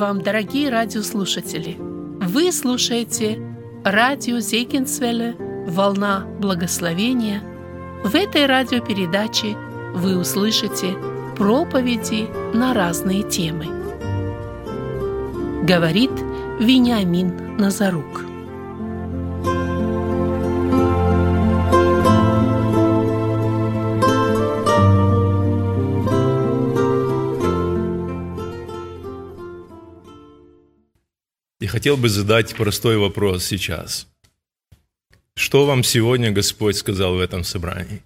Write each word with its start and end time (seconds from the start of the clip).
Вам, 0.00 0.22
дорогие 0.22 0.70
радиослушатели! 0.70 1.76
Вы 1.78 2.52
слушаете 2.52 3.38
радио 3.84 4.38
Зейкинсвелле 4.38 5.36
«Волна 5.68 6.24
благословения». 6.40 7.42
В 8.02 8.14
этой 8.14 8.46
радиопередаче 8.46 9.58
вы 9.94 10.16
услышите 10.16 10.96
проповеди 11.36 12.30
на 12.56 12.72
разные 12.72 13.24
темы. 13.24 13.66
Говорит 15.64 16.12
Вениамин 16.58 17.58
Назарук. 17.58 18.29
Хотел 31.70 31.96
бы 31.96 32.08
задать 32.08 32.54
простой 32.56 32.98
вопрос 32.98 33.44
сейчас. 33.44 34.08
Что 35.36 35.66
вам 35.66 35.84
сегодня 35.84 36.32
Господь 36.32 36.76
сказал 36.76 37.14
в 37.14 37.20
этом 37.20 37.44
собрании? 37.44 38.02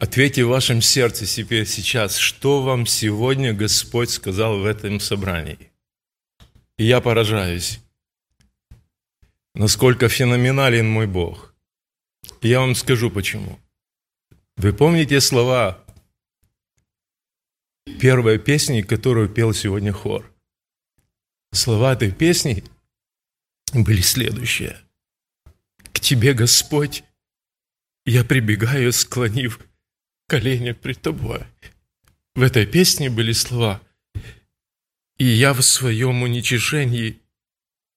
Ответьте 0.00 0.44
в 0.44 0.48
вашем 0.48 0.80
сердце 0.80 1.26
себе 1.26 1.66
сейчас, 1.66 2.16
что 2.16 2.62
вам 2.62 2.86
сегодня 2.86 3.52
Господь 3.52 4.10
сказал 4.10 4.58
в 4.58 4.64
этом 4.64 4.98
собрании. 4.98 5.70
И 6.78 6.84
я 6.84 7.00
поражаюсь, 7.00 7.80
насколько 9.54 10.08
феноменален 10.08 10.88
мой 10.88 11.06
Бог. 11.06 11.54
И 12.40 12.48
я 12.48 12.60
вам 12.60 12.74
скажу 12.74 13.10
почему. 13.10 13.60
Вы 14.56 14.72
помните 14.72 15.20
слова 15.20 15.84
первой 18.00 18.38
песни, 18.38 18.80
которую 18.80 19.28
пел 19.28 19.52
сегодня 19.52 19.92
хор? 19.92 20.33
Слова 21.54 21.92
этой 21.92 22.10
песни 22.10 22.64
были 23.72 24.00
следующие. 24.00 24.76
«К 25.92 26.00
Тебе, 26.00 26.34
Господь, 26.34 27.04
я 28.04 28.24
прибегаю, 28.24 28.92
склонив 28.92 29.60
колени 30.26 30.72
пред 30.72 31.00
Тобой». 31.00 31.44
В 32.34 32.42
этой 32.42 32.66
песне 32.66 33.08
были 33.08 33.30
слова 33.30 33.80
«И 35.16 35.26
я 35.26 35.54
в 35.54 35.62
своем 35.62 36.22
уничижении 36.22 37.20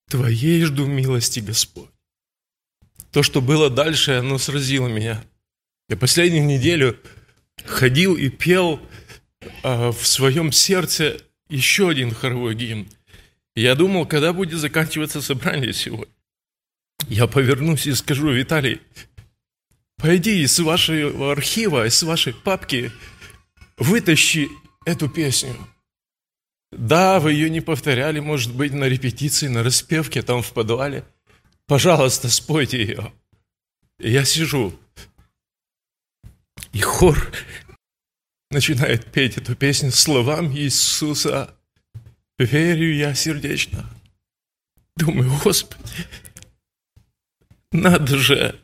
Твоей 0.07 0.63
жду 0.63 0.85
милости, 0.85 1.39
Господь». 1.39 1.89
То, 3.11 3.23
что 3.23 3.41
было 3.41 3.71
дальше, 3.71 4.11
оно 4.11 4.37
сразило 4.37 4.87
меня. 4.87 5.25
Я 5.89 5.97
последнюю 5.97 6.45
неделю 6.45 6.99
ходил 7.65 8.15
и 8.15 8.29
пел 8.29 8.79
а, 9.63 9.91
в 9.91 10.05
своем 10.05 10.51
сердце 10.51 11.19
еще 11.49 11.89
один 11.89 12.13
хоровой 12.13 12.53
гимн. 12.53 12.87
Я 13.57 13.73
думал, 13.73 14.05
когда 14.05 14.33
будет 14.33 14.59
заканчиваться 14.59 15.19
собрание 15.19 15.73
сегодня. 15.73 16.13
Я 17.07 17.25
повернусь 17.25 17.87
и 17.87 17.93
скажу, 17.95 18.29
Виталий, 18.29 18.81
пойди 19.95 20.43
из 20.43 20.59
вашего 20.59 21.31
архива, 21.31 21.87
из 21.87 22.03
вашей 22.03 22.35
папки, 22.35 22.91
вытащи 23.79 24.47
эту 24.85 25.09
песню. 25.09 25.55
Да, 26.71 27.19
вы 27.19 27.33
ее 27.33 27.49
не 27.49 27.61
повторяли, 27.61 28.19
может 28.19 28.53
быть, 28.53 28.73
на 28.73 28.83
репетиции, 28.83 29.47
на 29.47 29.63
распевке, 29.63 30.21
там 30.21 30.43
в 30.43 30.53
подвале. 30.53 31.03
Пожалуйста, 31.65 32.29
спойте 32.29 32.79
ее. 32.79 33.11
Я 33.97 34.23
сижу, 34.23 34.71
и 36.73 36.79
хор 36.79 37.31
начинает 38.51 39.11
петь 39.11 39.39
эту 39.39 39.55
песню 39.55 39.91
словам 39.91 40.55
Иисуса 40.55 41.56
верю 42.37 42.93
я 42.93 43.13
сердечно. 43.15 43.89
Думаю, 44.95 45.31
Господи, 45.43 46.07
надо 47.71 48.17
же. 48.17 48.59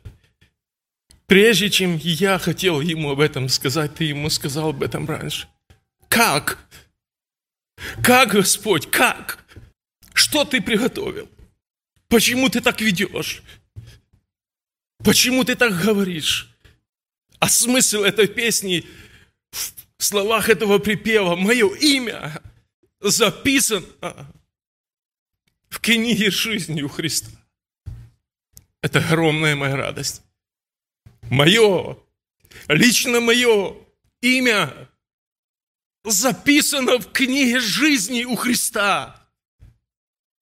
Прежде 1.26 1.70
чем 1.70 1.96
я 1.96 2.38
хотел 2.38 2.80
ему 2.80 3.10
об 3.10 3.20
этом 3.20 3.48
сказать, 3.48 3.94
ты 3.94 4.04
ему 4.04 4.30
сказал 4.30 4.70
об 4.70 4.82
этом 4.82 5.06
раньше. 5.06 5.48
Как? 6.08 6.58
Как, 8.02 8.30
Господь, 8.30 8.90
как? 8.90 9.44
Что 10.12 10.44
ты 10.44 10.60
приготовил? 10.60 11.28
Почему 12.08 12.48
ты 12.48 12.60
так 12.60 12.80
ведешь? 12.80 13.42
Почему 15.02 15.44
ты 15.44 15.54
так 15.54 15.80
говоришь? 15.80 16.50
А 17.38 17.48
смысл 17.48 18.02
этой 18.02 18.28
песни 18.28 18.84
в 19.50 20.04
словах 20.04 20.48
этого 20.48 20.78
припева 20.78 21.36
«Мое 21.36 21.74
имя» 21.76 22.40
записан 23.04 23.84
в 25.68 25.80
книге 25.80 26.30
жизни 26.30 26.82
у 26.82 26.88
Христа. 26.88 27.30
Это 28.80 28.98
огромная 29.00 29.54
моя 29.54 29.76
радость. 29.76 30.22
Мое, 31.30 31.98
лично 32.68 33.20
мое 33.20 33.76
имя 34.20 34.88
записано 36.04 36.98
в 36.98 37.12
книге 37.12 37.60
жизни 37.60 38.24
у 38.24 38.36
Христа. 38.36 39.28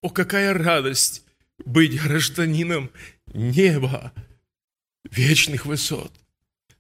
О, 0.01 0.09
какая 0.09 0.55
радость 0.55 1.25
быть 1.65 2.01
гражданином 2.01 2.91
неба, 3.27 4.13
вечных 5.05 5.67
высот. 5.67 6.13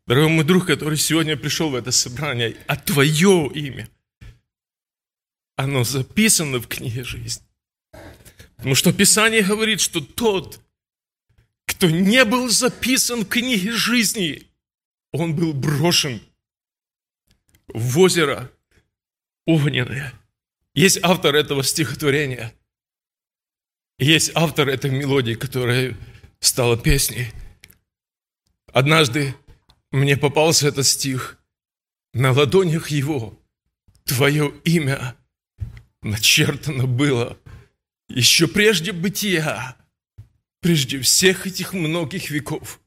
Дорогой 0.06 0.30
мой 0.30 0.44
друг, 0.44 0.66
который 0.66 0.98
сегодня 0.98 1.36
пришел 1.36 1.70
в 1.70 1.76
это 1.76 1.92
собрание, 1.92 2.56
а 2.66 2.76
твое 2.76 3.50
имя– 3.52 3.88
оно 5.56 5.84
записано 5.84 6.58
в 6.58 6.68
книге 6.68 7.04
жизни. 7.04 7.44
Потому 8.56 8.74
что 8.74 8.92
Писание 8.92 9.42
говорит, 9.42 9.80
что 9.80 10.00
тот, 10.00 10.60
кто 11.66 11.90
не 11.90 12.24
был 12.24 12.48
записан 12.48 13.24
в 13.24 13.28
книге 13.28 13.72
жизни, 13.72 14.48
он 15.12 15.34
был 15.34 15.52
брошен 15.52 16.22
в 17.68 17.98
озеро 17.98 18.50
огненное. 19.46 20.12
Есть 20.74 20.98
автор 21.02 21.34
этого 21.34 21.62
стихотворения. 21.64 22.54
Есть 23.98 24.32
автор 24.34 24.68
этой 24.68 24.90
мелодии, 24.90 25.34
которая 25.34 25.96
стала 26.40 26.76
песней. 26.78 27.32
Однажды 28.72 29.34
мне 29.90 30.16
попался 30.16 30.68
этот 30.68 30.86
стих. 30.86 31.38
На 32.14 32.32
ладонях 32.32 32.88
его 32.88 33.38
твое 34.04 34.52
имя 34.64 35.16
начертано 36.02 36.86
было 36.86 37.38
еще 38.08 38.46
прежде 38.46 38.92
бытия, 38.92 39.76
прежде 40.60 41.00
всех 41.00 41.46
этих 41.46 41.72
многих 41.72 42.30
веков. 42.30 42.80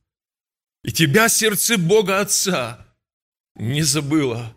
И 0.84 0.92
тебя, 0.92 1.30
сердце 1.30 1.78
Бога 1.78 2.20
Отца, 2.20 2.86
не 3.56 3.82
забыло 3.82 4.56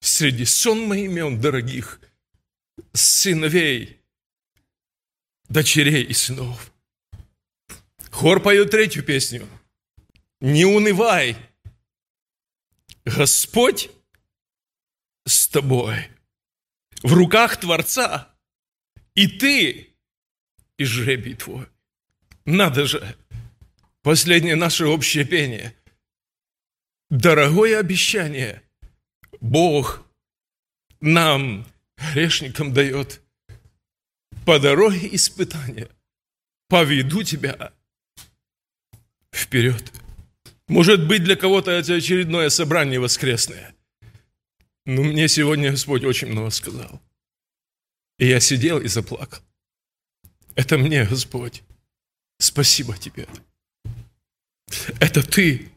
среди 0.00 0.44
сонма 0.44 0.98
имен 0.98 1.40
дорогих 1.40 2.00
сыновей, 2.92 4.00
дочерей 5.48 6.04
и 6.04 6.12
сынов. 6.12 6.72
Хор 8.10 8.40
поет 8.40 8.70
третью 8.70 9.02
песню. 9.02 9.48
Не 10.40 10.64
унывай, 10.64 11.36
Господь 13.04 13.90
с 15.26 15.48
тобой 15.48 16.13
в 17.04 17.12
руках 17.12 17.58
Творца. 17.58 18.34
И 19.14 19.28
ты, 19.28 19.94
и 20.76 20.84
жребий 20.84 21.34
твой. 21.34 21.68
Надо 22.44 22.86
же, 22.86 23.16
последнее 24.02 24.56
наше 24.56 24.86
общее 24.86 25.24
пение. 25.24 25.76
Дорогое 27.10 27.78
обещание 27.78 28.62
Бог 29.40 30.04
нам, 31.00 31.66
грешникам, 32.12 32.72
дает. 32.72 33.20
По 34.46 34.58
дороге 34.58 35.08
испытания 35.12 35.88
поведу 36.68 37.22
тебя 37.22 37.72
вперед. 39.32 39.92
Может 40.66 41.06
быть, 41.06 41.22
для 41.22 41.36
кого-то 41.36 41.70
это 41.70 41.94
очередное 41.94 42.48
собрание 42.48 42.98
воскресное. 42.98 43.73
Ну, 44.86 45.02
мне 45.02 45.28
сегодня 45.28 45.70
Господь 45.70 46.04
очень 46.04 46.28
много 46.28 46.50
сказал. 46.50 47.00
И 48.18 48.26
я 48.26 48.38
сидел 48.38 48.80
и 48.80 48.88
заплакал. 48.88 49.40
Это 50.54 50.76
мне, 50.76 51.04
Господь. 51.04 51.62
Спасибо 52.38 52.96
Тебе. 52.96 53.26
Это 55.00 55.22
Ты. 55.22 55.70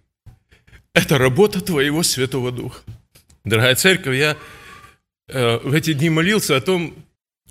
Это 0.93 1.17
работа 1.17 1.61
Твоего 1.61 2.03
Святого 2.03 2.51
Духа. 2.51 2.83
Дорогая 3.45 3.75
церковь, 3.75 4.17
я 4.17 4.37
э, 5.27 5.57
в 5.59 5.73
эти 5.73 5.93
дни 5.93 6.09
молился 6.09 6.57
о 6.57 6.61
том, 6.61 6.93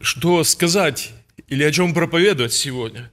что 0.00 0.44
сказать 0.44 1.12
или 1.49 1.64
о 1.64 1.73
чем 1.73 1.94
проповедовать 1.94 2.53
сегодня. 2.53 3.11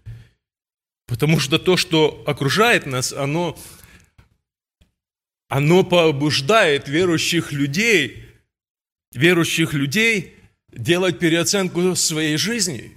Потому 1.07 1.39
что 1.39 1.59
то, 1.59 1.77
что 1.77 2.23
окружает 2.27 2.85
нас, 2.85 3.13
оно, 3.13 3.57
оно 5.47 5.83
побуждает 5.83 6.89
верующих 6.89 7.53
людей 7.53 8.32
верующих 9.15 9.73
людей 9.73 10.35
делать 10.71 11.19
переоценку 11.19 11.95
своей 11.95 12.37
жизни. 12.37 12.95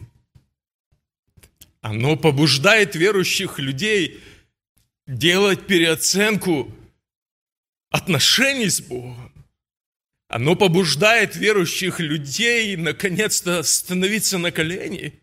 Оно 1.80 2.16
побуждает 2.16 2.96
верующих 2.96 3.58
людей 3.58 4.20
делать 5.06 5.66
переоценку 5.66 6.74
отношений 7.90 8.68
с 8.68 8.80
Богом. 8.80 9.32
Оно 10.28 10.56
побуждает 10.56 11.36
верующих 11.36 12.00
людей 12.00 12.76
наконец-то 12.76 13.62
становиться 13.62 14.38
на 14.38 14.50
колени 14.50 15.20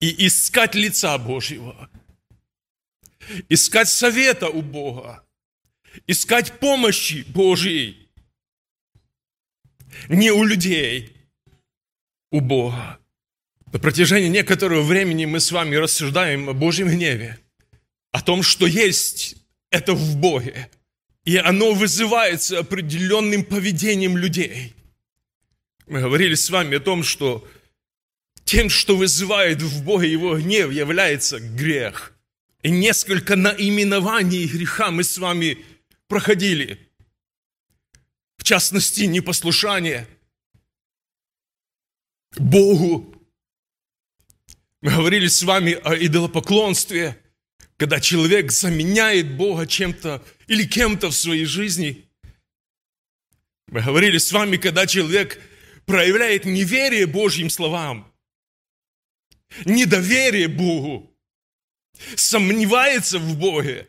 и 0.00 0.26
искать 0.26 0.74
лица 0.74 1.18
Божьего, 1.18 1.90
искать 3.50 3.88
совета 3.88 4.48
у 4.48 4.62
Бога, 4.62 5.26
искать 6.06 6.58
помощи 6.58 7.24
Божьей, 7.28 8.05
не 10.08 10.30
у 10.30 10.44
людей, 10.44 11.16
у 12.30 12.40
Бога. 12.40 12.98
На 13.72 13.78
протяжении 13.78 14.28
некоторого 14.28 14.82
времени 14.82 15.24
мы 15.24 15.40
с 15.40 15.52
вами 15.52 15.76
рассуждаем 15.76 16.48
о 16.48 16.52
Божьем 16.52 16.88
гневе, 16.88 17.38
о 18.12 18.22
том, 18.22 18.42
что 18.42 18.66
есть 18.66 19.36
это 19.70 19.94
в 19.94 20.16
Боге– 20.16 20.70
и 21.26 21.36
оно 21.36 21.74
вызывается 21.74 22.60
определенным 22.60 23.44
поведением 23.44 24.16
людей. 24.16 24.74
Мы 25.86 26.00
говорили 26.00 26.34
с 26.34 26.48
вами 26.48 26.76
о 26.76 26.80
том, 26.80 27.02
что 27.02 27.46
тем, 28.44 28.70
что 28.70 28.96
вызывает 28.96 29.60
в 29.60 29.82
Боге 29.82 30.10
его 30.10 30.38
гнев, 30.38 30.70
является 30.70 31.40
грех. 31.40 32.12
И 32.62 32.70
несколько 32.70 33.34
наименований 33.34 34.46
греха 34.46 34.92
мы 34.92 35.02
с 35.02 35.18
вами 35.18 35.58
проходили. 36.06 36.85
Частности, 38.46 39.02
непослушание 39.02 40.06
Богу. 42.38 43.12
Мы 44.80 44.90
говорили 44.92 45.26
с 45.26 45.42
вами 45.42 45.72
о 45.72 45.96
идолопоклонстве– 45.96 47.20
когда 47.76 48.00
человек 48.00 48.52
заменяет 48.52 49.36
Бога 49.36 49.66
чем-то 49.66 50.24
или 50.46 50.64
кем-то 50.66 51.10
в 51.10 51.14
своей 51.14 51.44
жизни. 51.44 52.08
Мы 53.66 53.82
говорили 53.82 54.18
с 54.18 54.32
вами, 54.32 54.56
когда 54.56 54.86
человек 54.86 55.40
проявляет 55.84 56.44
неверие 56.44 57.06
Божьим 57.06 57.50
словам, 57.50 58.12
недоверие 59.64 60.48
Богу, 60.48 61.14
сомневается 62.14 63.18
в 63.18 63.36
Боге, 63.38 63.88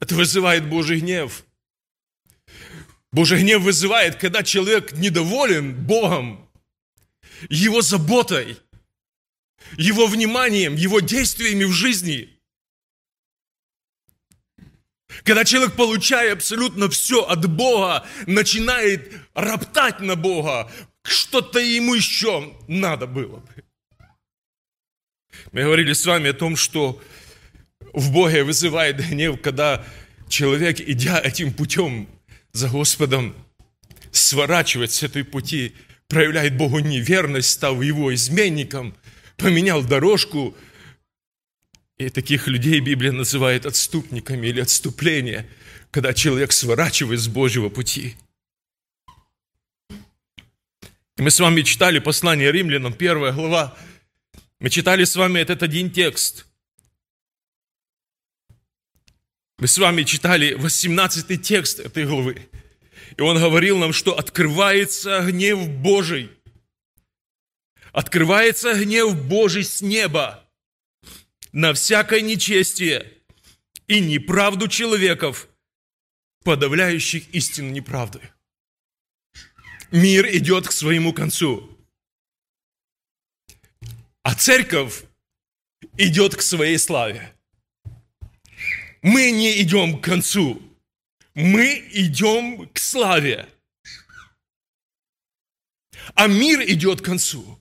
это 0.00 0.14
вызывает 0.14 0.68
Божий 0.68 1.00
гнев. 1.00 1.43
Божий 3.14 3.40
гнев 3.40 3.62
вызывает, 3.62 4.16
когда 4.16 4.42
человек 4.42 4.92
недоволен 4.92 5.72
Богом, 5.72 6.50
Его 7.48 7.80
заботой, 7.80 8.58
его 9.76 10.06
вниманием, 10.06 10.74
его 10.74 10.98
действиями 11.00 11.64
в 11.64 11.70
жизни. 11.70 12.28
Когда 15.22 15.44
человек, 15.44 15.74
получая 15.74 16.32
абсолютно 16.32 16.88
все 16.88 17.22
от 17.22 17.48
Бога, 17.48 18.04
начинает 18.26 19.12
роптать 19.34 20.00
на 20.00 20.16
Бога, 20.16 20.70
что-то 21.02 21.60
ему 21.60 21.94
еще 21.94 22.52
надо 22.66 23.06
было 23.06 23.36
бы. 23.36 23.64
Мы 25.52 25.62
говорили 25.62 25.92
с 25.92 26.04
вами 26.04 26.30
о 26.30 26.34
том, 26.34 26.56
что 26.56 27.00
в 27.92 28.12
Боге 28.12 28.42
вызывает 28.42 28.96
гнев, 29.08 29.40
когда 29.40 29.84
человек, 30.28 30.80
идя 30.80 31.20
этим 31.20 31.52
путем 31.52 32.08
за 32.54 32.68
Господом, 32.68 33.34
сворачивает 34.12 34.92
с 34.92 35.02
этой 35.02 35.24
пути, 35.24 35.74
проявляет 36.08 36.56
Богу 36.56 36.78
неверность, 36.78 37.50
став 37.50 37.82
его 37.82 38.14
изменником, 38.14 38.96
поменял 39.36 39.82
дорожку. 39.82 40.56
И 41.98 42.08
таких 42.08 42.46
людей 42.46 42.80
Библия 42.80 43.12
называет 43.12 43.66
отступниками 43.66 44.46
или 44.46 44.60
отступление, 44.60 45.48
когда 45.90 46.14
человек 46.14 46.52
сворачивает 46.52 47.20
с 47.20 47.28
Божьего 47.28 47.68
пути. 47.68 48.16
И 51.16 51.22
мы 51.22 51.30
с 51.30 51.38
вами 51.38 51.62
читали 51.62 51.98
послание 51.98 52.50
римлянам, 52.50 52.92
первая 52.92 53.32
глава. 53.32 53.76
Мы 54.60 54.70
читали 54.70 55.04
с 55.04 55.16
вами 55.16 55.40
этот 55.40 55.62
один 55.62 55.90
текст. 55.90 56.46
Мы 59.58 59.66
с 59.66 59.78
вами 59.78 60.02
читали 60.02 60.54
18 60.54 61.42
текст 61.42 61.80
этой 61.80 62.06
главы. 62.06 62.48
И 63.16 63.20
он 63.20 63.38
говорил 63.38 63.78
нам, 63.78 63.92
что 63.92 64.18
открывается 64.18 65.20
гнев 65.20 65.68
Божий– 65.68 66.30
открывается 67.94 68.74
гнев 68.74 69.16
Божий 69.24 69.62
с 69.62 69.80
неба 69.80 70.44
на 71.52 71.72
всякое 71.72 72.20
нечестие 72.20 73.22
и 73.86 74.00
неправду 74.00 74.66
человеков, 74.66 75.48
подавляющих 76.42 77.32
истину 77.32 77.70
неправды. 77.70 78.20
Мир 79.92 80.26
идет 80.36 80.66
к 80.66 80.72
своему 80.72 81.12
концу, 81.12 81.70
а 84.24 84.34
церковь 84.34 85.04
идет 85.96 86.34
к 86.34 86.42
своей 86.42 86.78
славе. 86.78 87.33
Мы 89.04 89.32
не 89.32 89.60
идем 89.60 90.00
к 90.00 90.04
концу, 90.04 90.62
мы 91.34 91.86
идем 91.92 92.66
к 92.70 92.78
славе. 92.78 93.46
А 96.14 96.26
мир 96.26 96.62
идет 96.62 97.02
к 97.02 97.04
концу. 97.04 97.60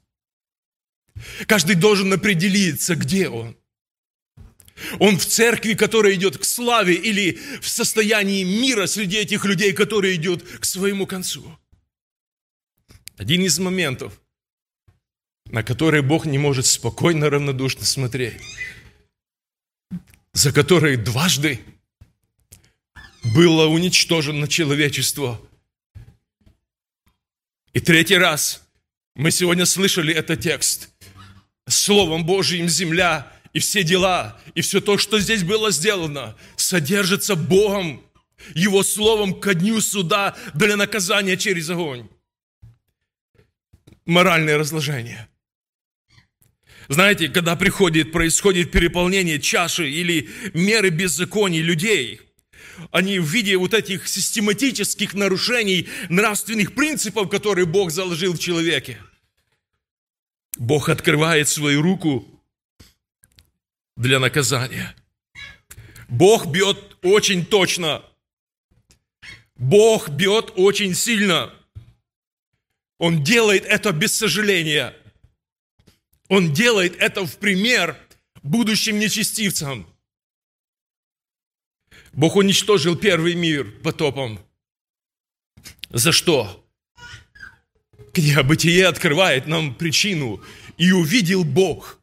Каждый 1.45 1.75
должен 1.75 2.13
определиться, 2.13 2.95
где 2.95 3.27
он. 3.27 3.57
Он 4.99 5.17
в 5.19 5.25
церкви, 5.25 5.73
которая 5.73 6.13
идет 6.13 6.37
к 6.37 6.45
славе, 6.45 6.95
или 6.95 7.37
в 7.59 7.67
состоянии 7.67 8.45
мира 8.45 8.87
среди 8.87 9.17
этих 9.17 9.43
людей, 9.43 9.73
которые 9.73 10.15
идет 10.15 10.43
к 10.43 10.63
своему 10.63 11.05
концу. 11.05 11.59
Один 13.17 13.41
из 13.43 13.59
моментов, 13.59 14.17
на 15.47 15.61
который 15.61 16.01
Бог 16.03 16.25
не 16.25 16.37
может 16.37 16.65
спокойно, 16.65 17.29
равнодушно 17.29 17.83
смотреть, 17.83 18.41
за 20.33 20.51
которые 20.51 20.97
дважды 20.97 21.59
было 23.23 23.67
уничтожено 23.67 24.47
человечество. 24.47 25.39
И 27.73 27.79
третий 27.79 28.17
раз 28.17 28.63
мы 29.15 29.31
сегодня 29.31 29.65
слышали 29.65 30.13
этот 30.13 30.41
текст– 30.41 30.89
Словом 31.67 32.25
Божьим 32.25 32.67
земля 32.67 33.31
и 33.53 33.59
все 33.59 33.83
дела, 33.83 34.39
и 34.55 34.61
все 34.61 34.81
то, 34.81 34.97
что 34.97 35.19
здесь 35.19 35.43
было 35.43 35.71
сделано, 35.71 36.35
содержится 36.55 37.35
Богом, 37.35 38.03
Его 38.53 38.83
Словом 38.83 39.39
ко 39.39 39.53
дню 39.53 39.79
суда 39.79 40.35
для 40.53 40.75
наказания 40.75 41.37
через 41.37 41.69
огонь. 41.69 42.09
Моральное 44.05 44.57
разложение. 44.57 45.29
Знаете, 46.93 47.27
когда 47.27 47.55
приходит, 47.55 48.11
происходит 48.11 48.71
переполнение 48.71 49.39
чаши 49.39 49.89
или 49.89 50.29
меры 50.53 50.89
беззаконий 50.89 51.61
людей, 51.61 52.21
они 52.91 53.19
в 53.19 53.25
виде 53.25 53.57
вот 53.57 53.73
этих 53.73 54.07
систематических 54.07 55.13
нарушений 55.13 55.87
нравственных 56.09 56.73
принципов, 56.73 57.29
которые 57.29 57.65
Бог 57.65 57.91
заложил 57.91 58.33
в 58.33 58.39
человеке– 58.39 58.97
Бог 60.57 60.89
открывает 60.89 61.47
свою 61.47 61.81
руку 61.81 62.25
для 63.97 64.19
наказания. 64.19 64.95
Бог 66.07 66.45
бьет 66.45 66.97
очень 67.01 67.45
точно. 67.45 68.03
Бог 69.55 70.09
бьет 70.09 70.53
очень 70.55 70.93
сильно. 70.93 71.53
Он 72.99 73.23
делает 73.23 73.65
это 73.65 73.91
без 73.91 74.13
сожаления. 74.13 74.95
Он 76.33 76.51
делает 76.51 76.95
это 76.97 77.27
в 77.27 77.37
пример 77.37 77.95
будущим 78.41 78.97
нечестивцам. 78.97 79.87
Бог 82.11 82.37
уничтожил 82.37 82.95
первый 82.95 83.35
мир 83.35 83.71
потопом. 83.83 84.39
За 85.91 86.11
что? 86.11 86.67
Книга 88.13 88.41
Бытие 88.41 88.87
открывает 88.87 89.45
нам 89.45 89.75
причину. 89.75 90.41
«И 90.75 90.91
увидел 90.91 91.43
Бог, 91.43 91.99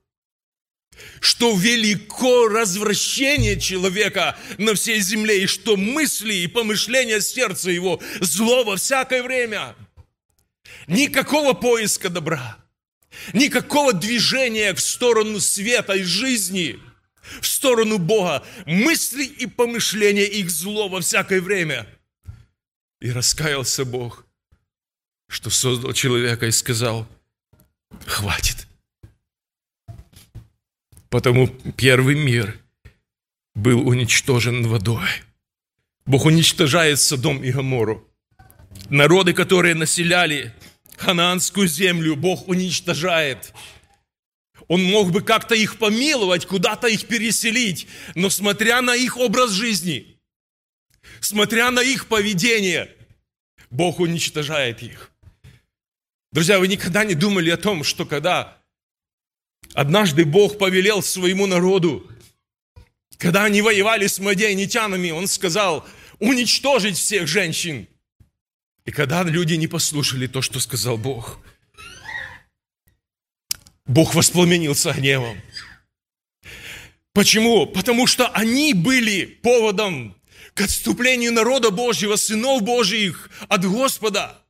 что 1.21 1.57
велико 1.57 2.47
развращение 2.47 3.59
человека 3.59 4.39
на 4.59 4.75
всей 4.77 5.01
земле, 5.01 5.43
и 5.43 5.47
что 5.49 5.77
мысли 5.77 6.35
и 6.35 6.47
помышления 6.47 7.19
сердца 7.21 7.69
его 7.69 8.01
зло 8.21 8.63
во 8.63 8.77
всякое 8.77 9.25
время». 9.25 9.75
Никакого 10.87 11.53
поиска 11.53 12.11
добра, 12.11 12.60
никакого 13.33 13.93
движения 13.93 14.75
в 14.75 14.81
сторону 14.81 15.41
света 15.41 15.95
и 15.95 16.03
жизни, 16.03 16.79
в 17.41 17.47
сторону 17.47 17.99
Бога. 17.99 18.45
Мысли 18.67 19.25
и 19.25 19.47
помышления 19.47 20.27
их 20.27 20.50
зло 20.50 20.89
во 20.89 21.00
всякое 21.00 21.41
время. 21.41 21.87
И 23.00 23.11
раскаялся 23.11 23.85
Бог– 23.85 24.27
что 25.31 25.49
создал 25.49 25.93
человека 25.93 26.47
и 26.47 26.50
сказал, 26.50 27.07
хватит. 28.05 28.67
Потому 31.09 31.47
первый 31.77 32.17
мир 32.17 32.59
был 33.55 33.87
уничтожен 33.89 34.67
водой. 34.67 35.09
Бог 36.05 36.25
уничтожает 36.25 36.99
Содом 36.99 37.45
и 37.45 37.53
Гомору. 37.53 38.07
Народы, 38.89 39.33
которые 39.33 39.75
населяли 39.75 40.53
ханаанскую 41.00 41.66
землю, 41.66 42.14
Бог 42.14 42.47
уничтожает. 42.49 43.52
Он 44.69 44.83
мог 44.85 45.11
бы 45.11 45.23
как-то 45.23 45.54
их 45.54 45.78
помиловать, 45.78 46.47
куда-то 46.47 46.87
их 46.87 47.07
переселить, 47.07 47.88
но 48.14 48.28
смотря 48.30 48.83
на 48.83 48.95
их 48.95 49.16
образ 49.16 49.50
жизни, 49.50 50.19
смотря 51.21 51.71
на 51.71 51.80
их 51.80 52.07
поведение, 52.07 52.95
Бог 53.71 53.99
уничтожает 53.99 54.83
их. 54.83 55.11
Друзья, 56.33 56.59
вы 56.59 56.69
никогда 56.69 57.04
не 57.04 57.14
думали 57.14 57.50
о 57.50 57.57
том, 57.57 57.83
что 57.83 58.04
когда 58.04 58.59
однажды 59.75 60.25
Бог 60.25 60.59
повелел 60.59 61.02
своему 61.02 61.47
народу, 61.47 62.09
когда 63.16 63.45
они 63.45 63.62
воевали 63.62 64.07
с 64.07 64.19
мадейнитянами, 64.19 65.11
Он 65.11 65.26
сказал 65.26 65.87
уничтожить 66.19 66.99
всех 66.99 67.26
женщин. 67.26 67.88
И 68.85 68.93
когда 68.93 69.23
люди 69.23 69.55
не 69.55 69.67
послушали 69.67 70.27
то, 70.27 70.43
что 70.43 70.61
сказал 70.61 70.97
Бог, 70.97 71.39
Бог 73.87 74.15
воспламенился 74.15 74.93
гневом. 74.93 75.41
Почему? 77.13 77.67
Потому 77.67 78.07
что 78.07 78.29
они 78.29 78.73
были 78.73 79.25
поводом 79.25 80.17
к 80.55 80.63
отступлению 80.63 81.33
народа 81.33 81.71
Божьего, 81.71 82.17
сынов 82.17 82.63
Божьих 82.63 83.31
от 83.49 83.65
Господа 83.65 84.41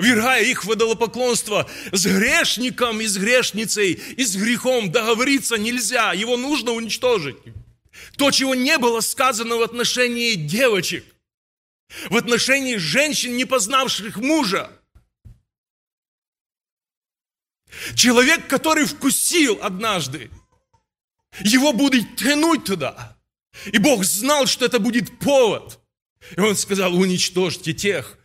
вергая 0.00 0.42
их 0.42 0.64
в 0.64 0.72
идолопоклонство. 0.72 1.68
С 1.92 2.06
грешником 2.06 3.00
и 3.00 3.06
с 3.06 3.16
грешницей 3.16 3.92
и 3.92 4.24
с 4.24 4.36
грехом 4.36 4.90
договориться 4.90 5.56
нельзя, 5.56 6.12
его 6.12 6.36
нужно 6.36 6.72
уничтожить. 6.72 7.36
То, 8.16 8.30
чего 8.30 8.54
не 8.54 8.78
было 8.78 9.00
сказано 9.00 9.56
в 9.56 9.62
отношении 9.62 10.34
девочек, 10.34 11.04
в 12.08 12.16
отношении 12.16 12.76
женщин, 12.76 13.36
не 13.36 13.44
познавших 13.44 14.16
мужа. 14.16 14.70
Человек, 17.94 18.48
который 18.48 18.84
вкусил 18.84 19.58
однажды, 19.62 20.30
его 21.40 21.72
будет 21.72 22.16
тянуть 22.16 22.64
туда. 22.64 23.16
И 23.66 23.78
Бог 23.78 24.04
знал, 24.04 24.46
что 24.46 24.64
это 24.64 24.78
будет 24.78 25.18
повод. 25.18 25.80
И 26.36 26.40
Он 26.40 26.56
сказал, 26.56 26.94
уничтожьте 26.94 27.72
тех, 27.72 28.18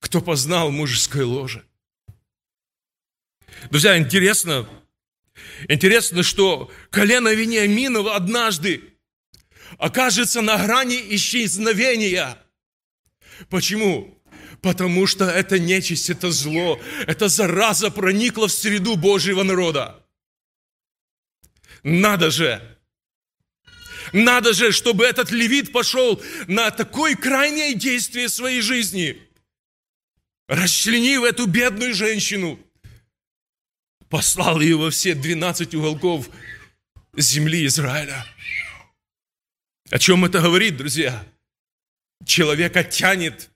кто 0.00 0.20
познал 0.20 0.70
мужеское 0.70 1.24
ложе. 1.24 1.64
Друзья, 3.70 3.96
интересно, 3.96 4.68
интересно, 5.68 6.22
что 6.22 6.70
колено 6.90 7.32
Вениаминова 7.32 8.16
однажды 8.16 8.98
окажется 9.78 10.40
на 10.40 10.58
грани 10.58 11.00
исчезновения. 11.14 12.38
Почему? 13.48 14.18
Потому 14.60 15.06
что 15.06 15.24
это 15.24 15.58
нечисть, 15.58 16.10
это 16.10 16.30
зло, 16.30 16.80
это 17.06 17.28
зараза 17.28 17.90
проникла 17.90 18.48
в 18.48 18.52
среду 18.52 18.96
Божьего 18.96 19.42
народа. 19.42 20.04
Надо 21.82 22.30
же, 22.30 22.78
надо 24.12 24.52
же, 24.52 24.72
чтобы 24.72 25.04
этот 25.04 25.30
левит 25.30 25.72
пошел 25.72 26.22
на 26.46 26.70
такое 26.70 27.16
крайнее 27.16 27.74
действие 27.74 28.28
своей 28.28 28.60
жизни– 28.60 29.18
расчленив 30.52 31.24
эту 31.24 31.46
бедную 31.46 31.94
женщину, 31.94 32.58
послал 34.08 34.60
ее 34.60 34.76
во 34.76 34.90
все 34.90 35.14
12 35.14 35.74
уголков 35.74 36.28
земли 37.16 37.66
Израиля. 37.66 38.26
О 39.90 39.98
чем 39.98 40.24
это 40.24 40.40
говорит, 40.40 40.76
друзья? 40.76 41.24
Человека 42.26 42.84
тянет 42.84 43.50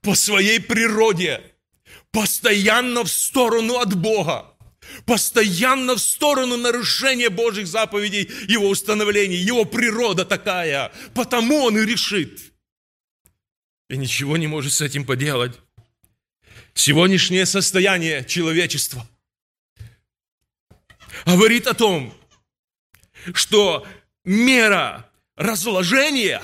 по 0.00 0.14
своей 0.14 0.60
природе 0.60 1.40
постоянно 2.10 3.04
в 3.04 3.08
сторону 3.08 3.78
от 3.78 3.94
Бога, 3.94 4.54
постоянно 5.04 5.94
в 5.94 6.00
сторону 6.00 6.56
нарушения 6.56 7.30
Божьих 7.30 7.66
заповедей, 7.66 8.30
Его 8.48 8.68
установлений. 8.68 9.36
Его 9.36 9.64
природа 9.64 10.24
такая, 10.24 10.92
потому 11.14 11.64
Он 11.64 11.78
и 11.78 11.86
решит. 11.86 12.52
И 13.88 13.96
ничего 13.96 14.36
не 14.36 14.46
может 14.46 14.72
с 14.72 14.80
этим 14.80 15.04
поделать 15.04 15.58
сегодняшнее 16.78 17.44
состояние 17.44 18.24
человечества 18.24 19.06
говорит 21.26 21.66
о 21.66 21.74
том, 21.74 22.14
что 23.34 23.86
мера 24.24 25.10
разложения, 25.36 26.40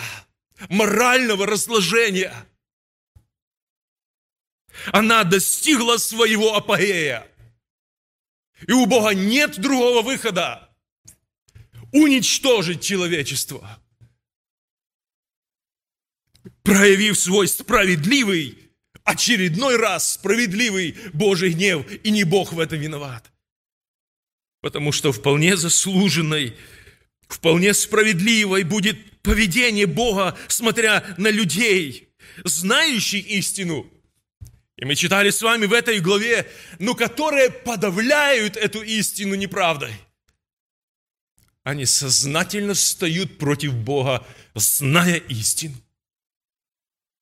морального 0.69 1.47
разложения, 1.47 2.35
она 4.93 5.25
достигла 5.25 5.97
своего 5.97 6.55
апогея. 6.55 7.27
И 8.67 8.73
у 8.73 8.87
Бога 8.87 9.15
нет 9.15 9.59
другого 9.61 10.03
выхода 10.03 10.71
уничтожить 11.93 12.83
человечество, 12.83 13.81
проявив 16.63 17.19
свой 17.19 17.47
справедливый 17.47 18.59
очередной 19.05 19.77
раз 19.77 20.15
справедливый 20.15 20.97
Божий 21.13 21.53
гнев, 21.53 21.87
и 22.03 22.11
не 22.11 22.25
Бог 22.25 22.53
в 22.53 22.59
этом 22.59 22.79
виноват. 22.81 23.31
Потому 24.61 24.93
что 24.93 25.13
вполне 25.13 25.57
заслуженной, 25.57 26.57
вполне 27.29 27.75
справедливой 27.75 28.65
будет 28.65 29.21
поведение 29.23 29.87
Бога, 29.87 30.37
смотря 30.49 31.05
на 31.17 31.29
людей, 31.29 32.09
знающих 32.45 33.27
истину. 33.27 33.91
И 34.77 34.85
мы 34.85 34.97
читали 34.97 35.31
с 35.31 35.41
вами 35.43 35.67
в 35.67 35.73
этой 35.73 36.01
главе, 36.01 36.51
но 36.79 36.95
которые 36.95 37.51
подавляют 37.51 38.57
эту 38.57 38.83
истину 38.83 39.35
неправдой. 39.35 39.95
Они 41.63 41.87
сознательно 41.87 42.75
встают 42.75 43.39
против 43.39 43.73
Бога, 43.75 44.27
зная 44.55 45.17
истину. 45.17 45.77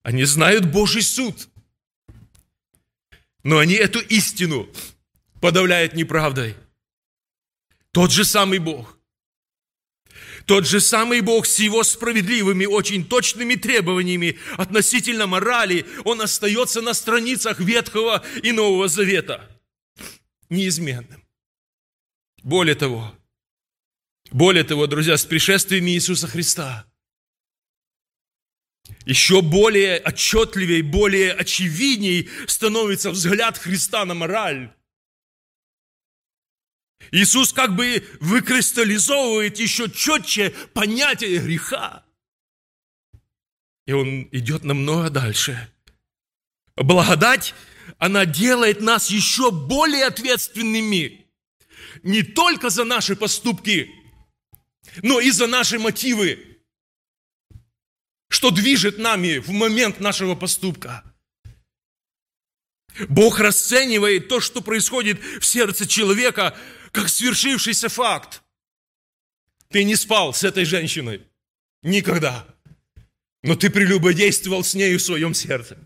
Они 0.03 0.25
знают 0.25 0.67
Божий 0.67 1.03
суд– 1.03 1.49
но 3.43 3.59
они 3.59 3.75
эту 3.75 4.01
истину 4.01 4.69
подавляют 5.41 5.95
неправдой. 5.95 6.57
Тот 7.91 8.13
же 8.13 8.25
самый 8.25 8.59
Бог. 8.59 8.99
Тот 10.47 10.67
же 10.67 10.81
самый 10.81 11.21
Бог 11.21 11.47
с 11.47 11.59
его 11.59 11.83
справедливыми, 11.83 12.67
очень 12.67 13.05
точными 13.05 13.55
требованиями 13.55 14.39
относительно 14.57 15.27
морали, 15.27 15.87
он 16.05 16.21
остается 16.21 16.81
на 16.81 16.95
страницах 16.95 17.61
Ветхого 17.61 18.25
и 18.43 18.53
Нового 18.53 18.89
Завета. 18.89 19.49
Неизменным. 20.49 21.23
Более 22.43 22.75
того, 22.75 23.15
более 24.31 24.65
того, 24.65 24.87
друзья, 24.87 25.17
с 25.17 25.25
пришествием 25.25 25.87
Иисуса 25.87 26.27
Христа– 26.27 26.87
еще 29.05 29.43
более 29.43 29.99
отчетливее, 29.99 30.83
более 30.83 31.33
очевидней 31.33 32.29
становится 32.47 33.11
взгляд 33.11 33.59
Христа 33.59 34.05
на 34.05 34.15
мораль. 34.15 34.73
Иисус 37.11 37.53
как 37.53 37.75
бы 37.75 38.07
выкристаллизовывает 38.21 39.59
еще 39.59 39.91
четче 39.91 40.51
понятие 40.73 41.39
греха. 41.39 42.05
И 43.87 43.93
Он 43.93 44.29
идет 44.33 44.65
намного 44.65 45.11
дальше. 45.11 45.69
Благодать, 46.77 47.55
она 47.99 48.25
делает 48.25 48.81
нас 48.81 49.11
еще 49.11 49.51
более 49.51 50.07
ответственными. 50.07 51.27
Не 52.03 52.23
только 52.23 52.71
за 52.71 52.85
наши 52.85 53.17
поступки, 53.17 53.91
но 55.03 55.21
и 55.21 55.31
за 55.31 55.47
наши 55.47 55.79
мотивы 55.79 56.53
что 58.33 58.51
движет 58.51 58.97
нами 58.97 59.39
в 59.39 59.51
момент 59.51 60.01
нашего 60.01 60.35
поступка. 60.35 61.05
Бог 63.09 63.39
расценивает 63.39 64.29
то, 64.29 64.41
что 64.41 64.63
происходит 64.63 65.21
в 65.39 65.45
сердце 65.45 65.87
человека, 65.87 66.57
как 66.93 67.09
свершившийся 67.09 67.89
факт. 67.89 68.43
Ты 69.69 69.85
не 69.85 69.97
спал 69.97 70.35
с 70.35 70.45
этой 70.45 70.65
женщиной. 70.65 71.27
Никогда. 71.83 72.47
Но 73.43 73.57
ты 73.57 73.71
прелюбодействовал 73.71 74.63
с 74.63 74.75
нею 74.75 74.99
в 74.99 75.03
своем 75.03 75.35
сердце. 75.35 75.79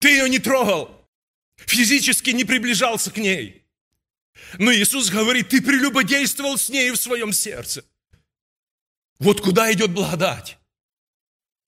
Ты 0.00 0.10
ее 0.10 0.28
не 0.28 0.38
трогал. 0.38 1.08
Физически 1.56 2.30
не 2.30 2.44
приближался 2.44 3.10
к 3.10 3.16
ней. 3.16 3.64
Но 4.58 4.72
Иисус 4.72 5.10
говорит, 5.10 5.50
ты 5.50 5.62
прелюбодействовал 5.62 6.58
с 6.58 6.68
нею 6.68 6.94
в 6.94 7.00
своем 7.00 7.32
сердце. 7.32 7.84
Вот 9.18 9.40
куда 9.40 9.72
идет 9.72 9.92
благодать. 9.92 10.58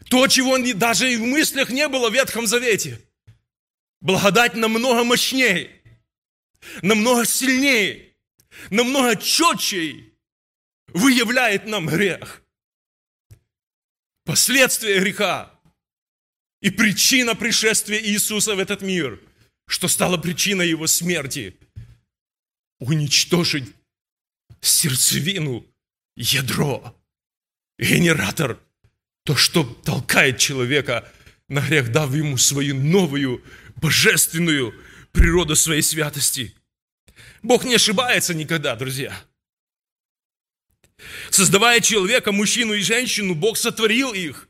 То, 0.08 0.26
чего 0.26 0.58
даже 0.74 1.12
и 1.12 1.16
в 1.16 1.24
мыслях 1.24 1.70
не 1.70 1.86
было 1.88 2.10
в 2.10 2.14
Ветхом 2.14 2.46
Завете. 2.46 3.00
Благодать 4.00 4.54
намного 4.54 5.04
мощнее, 5.04 5.81
намного 6.82 7.24
сильнее, 7.24 8.14
намного 8.70 9.16
четче 9.16 10.12
выявляет 10.88 11.66
нам 11.66 11.86
грех. 11.86 12.42
Последствия 14.24 15.00
греха 15.00 15.58
и 16.60 16.70
причина 16.70 17.34
пришествия 17.34 18.00
Иисуса 18.00 18.54
в 18.54 18.58
этот 18.58 18.82
мир, 18.82 19.20
что 19.66 19.88
стало 19.88 20.16
причиной 20.16 20.68
Его 20.68 20.86
смерти, 20.86 21.56
уничтожить 22.78 23.74
сердцевину, 24.60 25.66
ядро, 26.16 26.96
генератор, 27.78 28.60
то, 29.24 29.36
что 29.36 29.64
толкает 29.64 30.38
человека 30.38 31.10
на 31.48 31.60
грех, 31.60 31.90
дав 31.90 32.14
ему 32.14 32.36
свою 32.36 32.76
новую, 32.76 33.42
божественную 33.76 34.74
природу 35.12 35.56
своей 35.56 35.82
святости. 35.82 36.54
Бог 37.42 37.64
не 37.64 37.74
ошибается 37.74 38.34
никогда, 38.34 38.76
друзья. 38.76 39.24
Создавая 41.30 41.80
человека, 41.80 42.32
мужчину 42.32 42.74
и 42.74 42.80
женщину, 42.80 43.34
Бог 43.34 43.56
сотворил 43.56 44.12
их. 44.12 44.48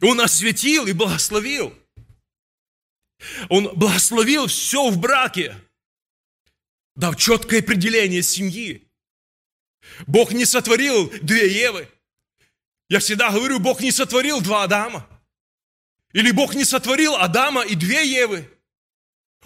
И 0.00 0.04
Он 0.04 0.20
осветил 0.20 0.86
и 0.86 0.92
благословил. 0.92 1.76
Он 3.48 3.70
благословил 3.74 4.48
все 4.48 4.90
в 4.90 4.98
браке, 4.98 5.56
дав 6.96 7.16
четкое 7.16 7.60
определение 7.60 8.22
семьи. 8.22 8.86
Бог 10.06 10.32
не 10.32 10.44
сотворил 10.44 11.10
две 11.22 11.52
Евы. 11.52 11.88
Я 12.88 12.98
всегда 12.98 13.30
говорю, 13.30 13.60
Бог 13.60 13.80
не 13.80 13.90
сотворил 13.90 14.40
два 14.40 14.64
Адама. 14.64 15.08
Или 16.12 16.30
Бог 16.30 16.54
не 16.54 16.64
сотворил 16.64 17.16
Адама 17.16 17.62
и 17.62 17.74
две 17.74 18.06
Евы. 18.06 18.50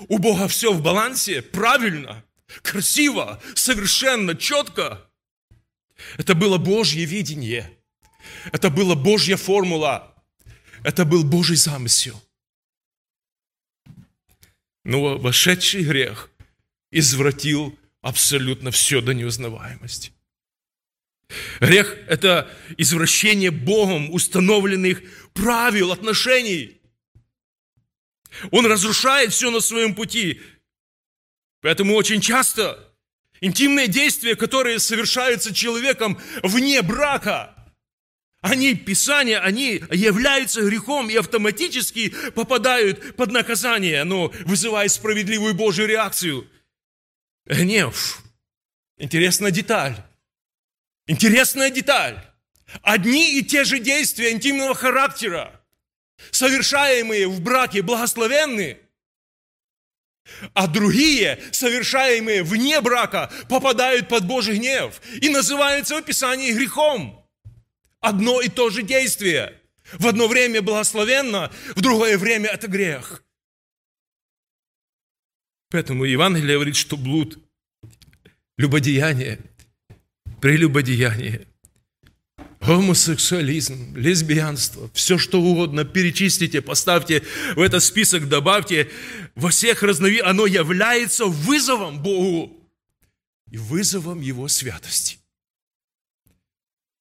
У 0.07 0.19
Бога 0.19 0.47
все 0.49 0.73
в 0.73 0.83
балансе, 0.83 1.43
правильно, 1.43 2.25
красиво, 2.63 3.43
совершенно, 3.55 4.37
четко. 4.37 5.11
Это 6.17 6.35
было 6.35 6.59
Божье 6.59 7.05
видение. 7.05 7.77
Это 8.53 8.71
была 8.71 8.95
Божья 8.95 9.37
формула. 9.37 10.15
Это 10.85 11.05
был 11.05 11.25
Божий 11.25 11.57
замысел. 11.57 12.23
Но 14.85 15.19
вошедший 15.19 15.83
грех 15.83 16.31
извратил 16.91 17.77
абсолютно 18.01 18.71
все 18.71 19.01
до 19.01 19.13
неузнаваемости. 19.13 20.13
Грех– 21.61 21.95
это 22.09 22.51
извращение 22.79 23.51
Богом 23.51 24.11
установленных 24.13 25.03
правил 25.35 25.93
отношений. 25.93 26.78
Он 28.51 28.67
разрушает 28.67 29.33
все 29.33 29.51
на 29.51 29.61
своем 29.61 29.95
пути. 29.95 30.41
Поэтому 31.61 31.95
очень 31.95 32.21
часто 32.21 32.93
интимные 33.41 33.89
действия, 33.89 34.37
которые 34.37 34.79
совершаются 34.79 35.55
человеком 35.55 36.21
вне 36.43 36.83
брака, 36.83 37.55
они, 38.41 38.75
Писание, 38.75 39.39
они 39.39 39.83
являются 39.91 40.63
грехом 40.63 41.11
и 41.11 41.17
автоматически 41.17 42.11
попадают 42.31 43.17
под 43.17 43.33
наказание, 43.33 44.05
но 44.05 44.33
вызывая 44.45 44.89
справедливую 44.89 45.55
Божью 45.55 45.87
реакцию. 45.87 46.49
Гнев. 47.47 48.23
Интересная 48.97 49.51
деталь. 49.51 49.97
Интересная 51.09 51.71
деталь. 51.71 52.25
Одни 52.83 53.39
и 53.39 53.43
те 53.43 53.65
же 53.65 53.81
действия 53.81 54.31
интимного 54.31 54.75
характера, 54.75 55.58
совершаемые 56.31 57.29
в 57.29 57.41
браке, 57.41 57.83
благословенны, 57.83 58.79
а 60.53 60.67
другие, 60.67 61.41
совершаемые 61.53 62.43
вне 62.43 62.81
брака, 62.81 63.33
попадают 63.49 64.09
под 64.09 64.27
Божий 64.27 64.59
гнев 64.59 65.01
и 65.21 65.29
называются 65.29 65.97
в 65.97 66.03
Писании 66.03 66.53
грехом. 66.53 67.25
Одно 68.01 68.41
и 68.41 68.49
то 68.49 68.71
же 68.71 68.83
действие. 68.83 69.61
В 69.95 70.07
одно 70.07 70.29
время 70.29 70.61
благословенно, 70.61 71.51
в 71.75 71.81
другое 71.81 72.19
время 72.19 72.51
это 72.51 72.69
грех. 72.69 73.25
Поэтому 75.71 76.05
Евангелие 76.05 76.57
говорит, 76.57 76.77
что 76.77 76.97
блуд, 76.97 77.39
любодеяние– 78.59 79.39
прелюбодеяние, 80.41 81.47
гомосексуализм, 82.61 83.97
лесбиянство, 83.97 84.91
все 84.93 85.19
что 85.19 85.41
угодно, 85.41 85.85
перечислите, 85.85 86.61
поставьте 86.61 87.23
в 87.55 87.61
этот 87.61 87.83
список, 87.83 88.29
добавьте, 88.29 88.91
во 89.35 89.51
всех 89.51 89.83
разнови, 89.83 90.21
оно 90.21 90.47
является 90.47 91.27
вызовом 91.27 92.03
Богу 92.03 92.57
и 93.51 93.57
вызовом 93.57 94.21
Его 94.21 94.49
святости. 94.49 95.19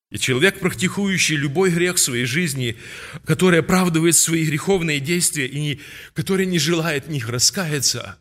И 0.09 0.17
человек, 0.17 0.59
практикующий 0.59 1.35
любой 1.35 1.69
грех 1.69 1.97
в 1.97 1.99
своей 1.99 2.25
жизни, 2.25 2.77
который 3.25 3.59
оправдывает 3.59 4.15
свои 4.15 4.45
греховные 4.45 5.01
действия 5.01 5.47
и 5.47 5.81
который 6.13 6.45
не 6.45 6.59
желает 6.59 7.07
в 7.07 7.09
них 7.09 7.27
раскаяться, 7.27 8.17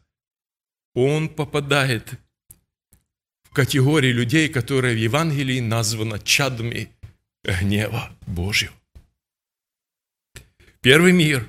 он 0.94 1.29
попадает 1.29 2.18
категории 3.57 4.12
людей, 4.12 4.51
которые 4.51 4.94
в 4.94 4.99
Евангелии 4.99 5.61
названы 5.61 6.20
чадами 6.22 6.90
гнева 7.47 8.11
Божьего. 8.27 8.75
Первый 10.81 11.13
мир, 11.13 11.49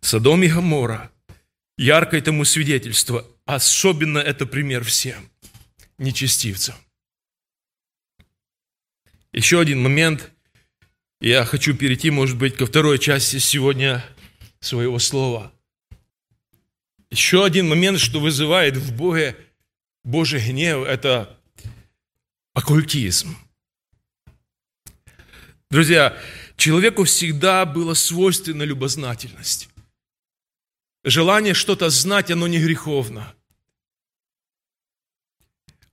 Содом 0.00 0.42
и 0.42 0.48
Гамора, 0.48 1.10
яркое 1.78 2.20
тому 2.20 2.44
свидетельство, 2.44 3.26
особенно 3.46 4.18
это 4.18 4.46
пример 4.46 4.84
всем 4.84 5.30
нечестивцам. 5.98 6.74
Еще 9.32 9.60
один 9.60 9.82
момент, 9.82 10.32
я 11.20 11.44
хочу 11.44 11.76
перейти, 11.76 12.10
может 12.10 12.36
быть, 12.36 12.56
ко 12.56 12.66
второй 12.66 12.98
части 12.98 13.38
сегодня 13.38 14.04
своего 14.60 14.98
слова. 14.98 15.52
Еще 17.10 17.44
один 17.44 17.68
момент, 17.68 17.98
что 18.00 18.20
вызывает 18.20 18.76
в 18.76 18.94
Боге 18.94 19.36
Божий 20.04 20.40
гнев– 20.40 20.86
это 20.86 21.38
оккультизм. 22.54 23.36
Друзья, 25.70 26.20
человеку 26.56 27.04
всегда 27.04 27.64
была 27.64 27.94
свойственна 27.94 28.64
любознательность. 28.64 29.68
Желание 31.04 31.54
что-то 31.54 31.90
знать, 31.90 32.32
оно 32.32 32.48
не 32.48 32.58
греховно. 32.58 33.34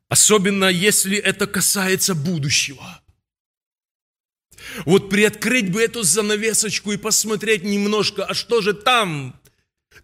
Особенно 0.09 0.65
если 0.65 1.17
это 1.17 1.45
касается 1.45 2.15
будущего. 2.15 3.01
Вот 4.85 5.11
приоткрыть 5.11 5.71
бы 5.71 5.81
эту 5.81 6.01
занавесочку 6.01 6.91
и 6.91 6.97
посмотреть 6.97 7.63
немножко, 7.63 8.25
а 8.25 8.33
что 8.33 8.61
же 8.61 8.73
там, 8.73 9.39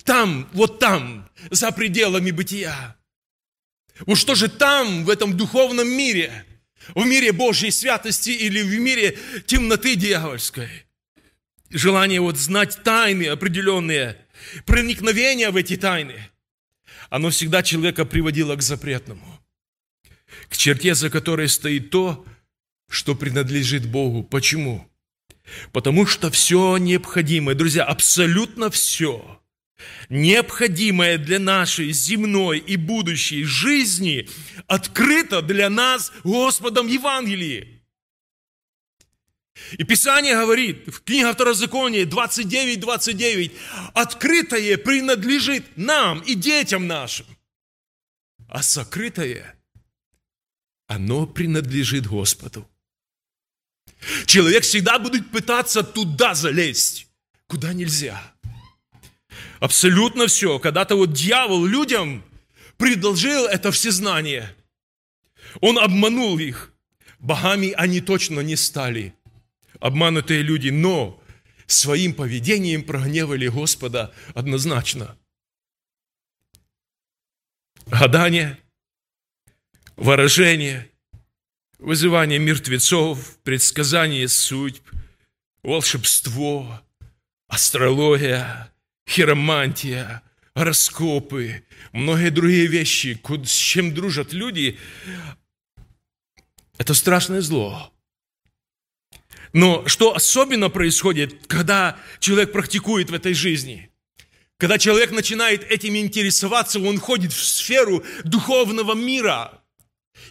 там, 0.04 0.48
вот 0.54 0.80
там, 0.80 1.30
за 1.50 1.72
пределами 1.72 2.30
бытия. 2.30 2.96
Вот 4.06 4.20
что 4.20 4.36
же 4.36 4.50
там, 4.50 5.04
в 5.04 5.10
этом 5.10 5.36
духовном 5.36 5.88
мире, 5.88 6.46
в 6.96 7.06
мире 7.06 7.32
Божьей 7.32 7.72
святости 7.72 8.30
или 8.30 8.62
в 8.62 8.80
мире 8.80 9.18
темноты 9.46 9.96
дьявольской? 9.96 10.70
Желание 11.70 12.22
вот 12.22 12.38
знать 12.38 12.80
тайны 12.84 13.28
определенные, 13.28 14.18
проникновение 14.66 15.50
в 15.50 15.56
эти 15.56 15.76
тайны, 15.76 16.30
оно 17.10 17.30
всегда 17.30 17.64
человека 17.64 18.06
приводило 18.06 18.56
к 18.56 18.62
запретному, 18.62 19.40
к 20.50 20.58
черте, 20.58 20.94
за 20.94 21.10
которой 21.10 21.50
стоит 21.50 21.90
то, 21.90 22.26
что 22.90 23.16
принадлежит 23.16 23.88
Богу. 23.88 24.24
Почему? 24.24 24.88
Потому 25.72 26.06
что 26.06 26.30
все 26.32 26.78
необходимое, 26.78 27.56
друзья, 27.56 27.84
абсолютно 27.84 28.70
все– 28.70 29.40
необходимое 30.10 31.18
для 31.18 31.40
нашей 31.40 31.92
земной 31.92 32.60
и 32.60 32.76
будущей 32.76 33.44
жизни, 33.44 34.30
открыто 34.68 35.42
для 35.42 35.70
нас 35.70 36.12
Господом 36.24 36.88
Евангелии. 36.88 37.82
И 39.78 39.84
Писание 39.84 40.36
говорит 40.36 40.88
в 40.88 41.02
книге 41.02 41.32
Второзакония 41.32 42.06
29, 42.06 42.80
29, 42.80 43.52
открытое 43.94 44.78
принадлежит 44.78 45.66
нам 45.78 46.22
и 46.22 46.36
детям 46.36 46.88
нашим, 46.88 47.26
а 48.48 48.64
сокрытое, 48.64 49.56
оно 50.88 51.26
принадлежит 51.28 52.08
Господу. 52.08 52.68
Человек 54.26 54.64
всегда 54.64 55.00
будет 55.00 55.32
пытаться 55.32 55.84
туда 55.84 56.34
залезть, 56.34 57.08
куда 57.48 57.74
нельзя– 57.74 58.22
Абсолютно 59.64 60.28
все. 60.28 60.60
Когда-то 60.60 60.98
вот 60.98 61.14
дьявол 61.14 61.66
людям 61.66 62.22
предложил 62.76 63.46
это 63.46 63.72
всезнание. 63.72 64.54
Он 65.62 65.80
обманул 65.80 66.38
их. 66.38 66.74
Богами 67.20 67.72
они 67.78 68.02
точно 68.02 68.42
не 68.42 68.58
стали. 68.58 69.16
Обманутые 69.80 70.42
люди. 70.42 70.68
Но 70.68 71.24
своим 71.66 72.14
поведением 72.14 72.84
прогневали 72.84 73.48
Господа 73.48 74.14
однозначно. 74.36 75.18
Гадание, 77.86 78.60
выражение, 79.96 80.92
вызывание 81.80 82.38
мертвецов, 82.38 83.38
предсказание 83.44 84.28
судьб, 84.28 84.86
волшебство, 85.64 86.82
астрология, 87.48 88.73
хиромантия, 89.08 90.22
гороскопы, 90.56 91.64
многие 91.92 92.30
другие 92.30 92.68
вещи, 92.68 93.20
с 93.46 93.52
чем 93.52 93.94
дружат 93.94 94.34
люди, 94.34 94.78
это 96.78 96.94
страшное 96.94 97.42
зло. 97.42 97.94
Но 99.54 99.88
что 99.88 100.16
особенно 100.16 100.70
происходит, 100.70 101.46
когда 101.48 102.00
человек 102.20 102.52
практикует 102.52 103.12
в 103.12 103.14
этой 103.14 103.34
жизни? 103.34 103.90
Когда 104.58 104.80
человек 104.80 105.12
начинает 105.12 105.64
этим 105.64 105.96
интересоваться, 105.98 106.80
он 106.80 106.98
входит 106.98 107.34
в 107.34 107.46
сферу 107.46 108.04
духовного 108.24 108.96
мира. 108.96 109.62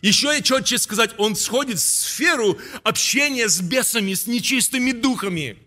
Еще 0.01 0.39
и 0.39 0.43
четче 0.43 0.79
сказать, 0.79 1.11
он 1.19 1.37
сходит 1.37 1.79
в 1.79 1.85
сферу 1.85 2.59
общения 2.83 3.49
с 3.49 3.61
бесами, 3.61 4.15
с 4.15 4.27
нечистыми 4.27 4.93
духами. 4.93 5.59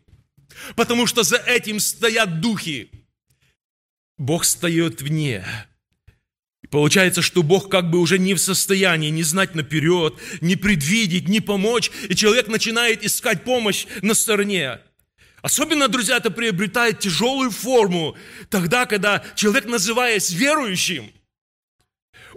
Потому 0.76 1.08
что 1.08 1.24
за 1.24 1.38
этим 1.38 1.80
стоят 1.80 2.42
духи. 2.42 2.90
Бог 4.18 4.46
стоит 4.46 5.02
вне. 5.02 5.46
Получается, 6.72 7.22
что 7.22 7.44
Бог 7.44 7.70
как 7.70 7.90
бы 7.90 8.00
уже 8.00 8.18
не 8.18 8.34
в 8.34 8.40
состоянии 8.40 9.10
не 9.10 9.24
знать 9.24 9.56
наперед, 9.56 10.16
не 10.42 10.56
предвидеть, 10.56 11.28
не 11.28 11.40
помочь, 11.40 11.92
и 12.10 12.16
человек 12.16 12.48
начинает 12.48 13.04
искать 13.04 13.44
помощь 13.44 13.86
на 14.02 14.14
стороне. 14.14 14.80
Особенно, 15.42 15.88
друзья, 15.88 16.18
это 16.18 16.32
приобретает 16.32 17.00
тяжелую 17.00 17.52
форму 17.52 18.18
тогда, 18.50 18.88
когда 18.88 19.24
человек, 19.36 19.66
называясь 19.66 20.32
верующим, 20.32 21.12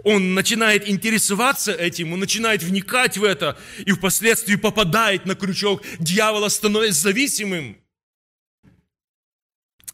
он 0.03 0.33
начинает 0.33 0.87
интересоваться 0.87 1.73
этим, 1.73 2.13
он 2.13 2.19
начинает 2.19 2.63
вникать 2.63 3.17
в 3.17 3.23
это, 3.23 3.57
и 3.85 3.91
впоследствии 3.91 4.55
попадает 4.55 5.25
на 5.25 5.35
крючок 5.35 5.83
дьявола, 5.99 6.49
становясь 6.49 6.95
зависимым. 6.95 7.77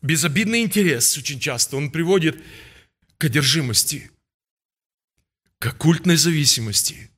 Безобидный 0.05 0.61
интерес 0.61 1.17
очень 1.17 1.39
часто 1.39 1.77
он 1.77 1.89
приводит 1.89 2.39
к 3.17 3.23
одержимости– 3.23 4.11
к 5.59 5.65
оккультной 5.65 6.15
зависимости 6.15 7.09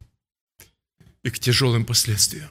и 1.21 1.29
к 1.29 1.37
тяжелым 1.37 1.83
последствиям. 1.83 2.49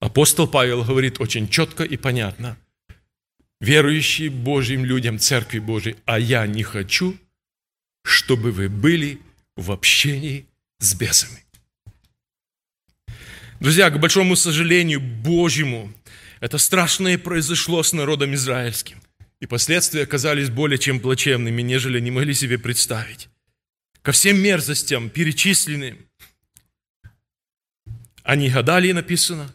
Апостол 0.00 0.48
Павел 0.48 0.82
говорит 0.82 1.20
очень 1.20 1.48
четко 1.48 1.84
и 1.84 1.96
понятно. 1.96 2.58
Верующие 3.60 4.28
Божьим 4.28 4.84
людям, 4.84 5.20
Церкви 5.20 5.60
Божьей, 5.60 5.94
а 6.04 6.18
я 6.18 6.44
не 6.48 6.64
хочу, 6.64 7.16
чтобы 8.04 8.50
вы 8.50 8.68
были 8.68 9.20
в 9.56 9.70
общении 9.70 10.46
с 10.80 10.94
бесами. 10.94 11.44
Друзья, 13.60 13.88
к 13.90 14.00
большому 14.00 14.34
сожалению 14.34 15.00
Божьему, 15.00 15.92
это 16.44 16.58
страшное 16.58 17.16
произошло 17.16 17.82
с 17.82 17.94
народом 17.94 18.34
израильским. 18.34 19.00
И 19.40 19.46
последствия 19.46 20.02
оказались 20.02 20.50
более 20.50 20.76
чем 20.76 21.00
плачевными, 21.00 21.62
нежели 21.62 21.96
они 21.96 22.10
могли 22.10 22.34
себе 22.34 22.58
представить 22.58 23.30
ко 24.02 24.12
всем 24.12 24.38
мерзостям 24.42 25.08
перечисленным. 25.08 26.06
Они 28.24 28.50
гадали, 28.50 28.92
написано, 28.92 29.54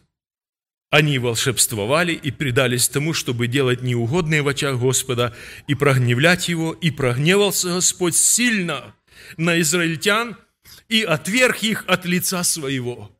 они 0.90 1.20
волшебствовали 1.20 2.12
и 2.12 2.32
предались 2.32 2.88
тому, 2.88 3.14
чтобы 3.14 3.46
делать 3.46 3.82
неугодные 3.82 4.42
в 4.42 4.48
очах 4.48 4.80
Господа 4.80 5.32
и 5.68 5.76
прогневлять 5.76 6.48
Его, 6.48 6.72
и 6.72 6.90
прогневался 6.90 7.68
Господь 7.68 8.16
сильно 8.16 8.96
на 9.36 9.60
израильтян 9.60 10.36
и 10.88 11.04
отверг 11.04 11.62
их 11.62 11.84
от 11.86 12.04
лица 12.04 12.42
своего. 12.42 13.16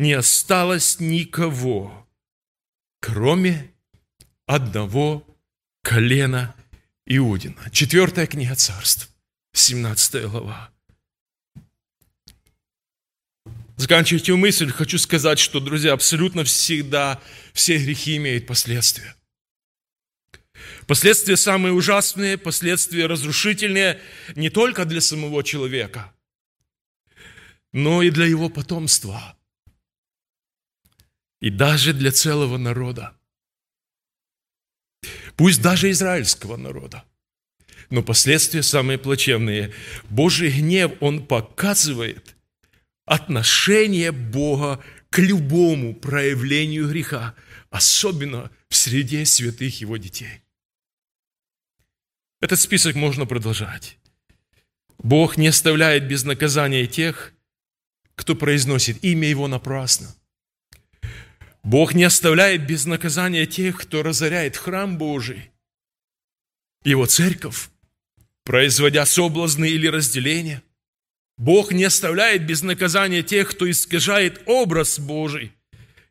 Не 0.00 0.14
осталось 0.14 0.98
никого, 0.98 2.08
кроме 3.02 3.70
одного 4.46 5.26
колена 5.82 6.56
Иудина. 7.04 7.68
Четвертая 7.70 8.26
книга 8.26 8.54
царств. 8.54 9.10
17 9.52 10.22
глава. 10.30 10.70
Заканчивая 13.76 14.22
эту 14.22 14.38
мысль, 14.38 14.72
хочу 14.72 14.96
сказать, 14.96 15.38
что, 15.38 15.60
друзья, 15.60 15.92
абсолютно 15.92 16.44
всегда 16.44 17.20
все 17.52 17.76
грехи 17.76 18.16
имеют 18.16 18.46
последствия. 18.46 19.14
Последствия 20.86 21.36
самые 21.36 21.74
ужасные, 21.74 22.38
последствия 22.38 23.04
разрушительные 23.04 24.00
не 24.34 24.48
только 24.48 24.86
для 24.86 25.02
самого 25.02 25.44
человека, 25.44 26.10
но 27.74 28.00
и 28.00 28.08
для 28.08 28.24
его 28.24 28.48
потомства. 28.48 29.36
И 31.40 31.50
даже 31.50 31.92
для 31.92 32.12
целого 32.12 32.58
народа. 32.58 33.16
Пусть 35.36 35.62
даже 35.62 35.90
израильского 35.90 36.56
народа 36.56 37.04
но 37.90 38.02
последствия 38.02 38.62
самые 38.62 38.98
плачевные. 38.98 39.74
Божий 40.08 40.50
гнев, 40.50 40.92
он 41.00 41.26
показывает 41.26 42.36
отношение 43.04 44.12
Бога 44.12 44.82
к 45.10 45.18
любому 45.18 45.94
проявлению 45.94 46.88
греха, 46.88 47.34
особенно 47.68 48.50
в 48.68 48.76
среде 48.76 49.26
святых 49.26 49.80
его 49.80 49.96
детей. 49.96 50.42
Этот 52.40 52.60
список 52.60 52.94
можно 52.94 53.26
продолжать. 53.26 53.98
Бог 54.98 55.36
не 55.36 55.48
оставляет 55.48 56.06
без 56.06 56.24
наказания 56.24 56.86
тех, 56.86 57.32
кто 58.14 58.34
произносит 58.36 59.02
имя 59.02 59.28
Его 59.28 59.48
напрасно. 59.48 60.14
Бог 61.62 61.94
не 61.94 62.04
оставляет 62.04 62.66
без 62.66 62.86
наказания 62.86 63.46
тех, 63.46 63.80
кто 63.80 64.02
разоряет 64.02 64.56
храм 64.56 64.96
Божий, 64.96 65.50
Его 66.84 67.06
церковь, 67.06 67.68
производя 68.44 69.04
соблазны 69.04 69.68
или 69.68 69.86
разделения. 69.86 70.62
Бог 71.36 71.72
не 71.72 71.84
оставляет 71.84 72.46
без 72.46 72.62
наказания 72.62 73.22
тех, 73.22 73.50
кто 73.50 73.70
искажает 73.70 74.42
образ 74.46 74.98
Божий. 74.98 75.52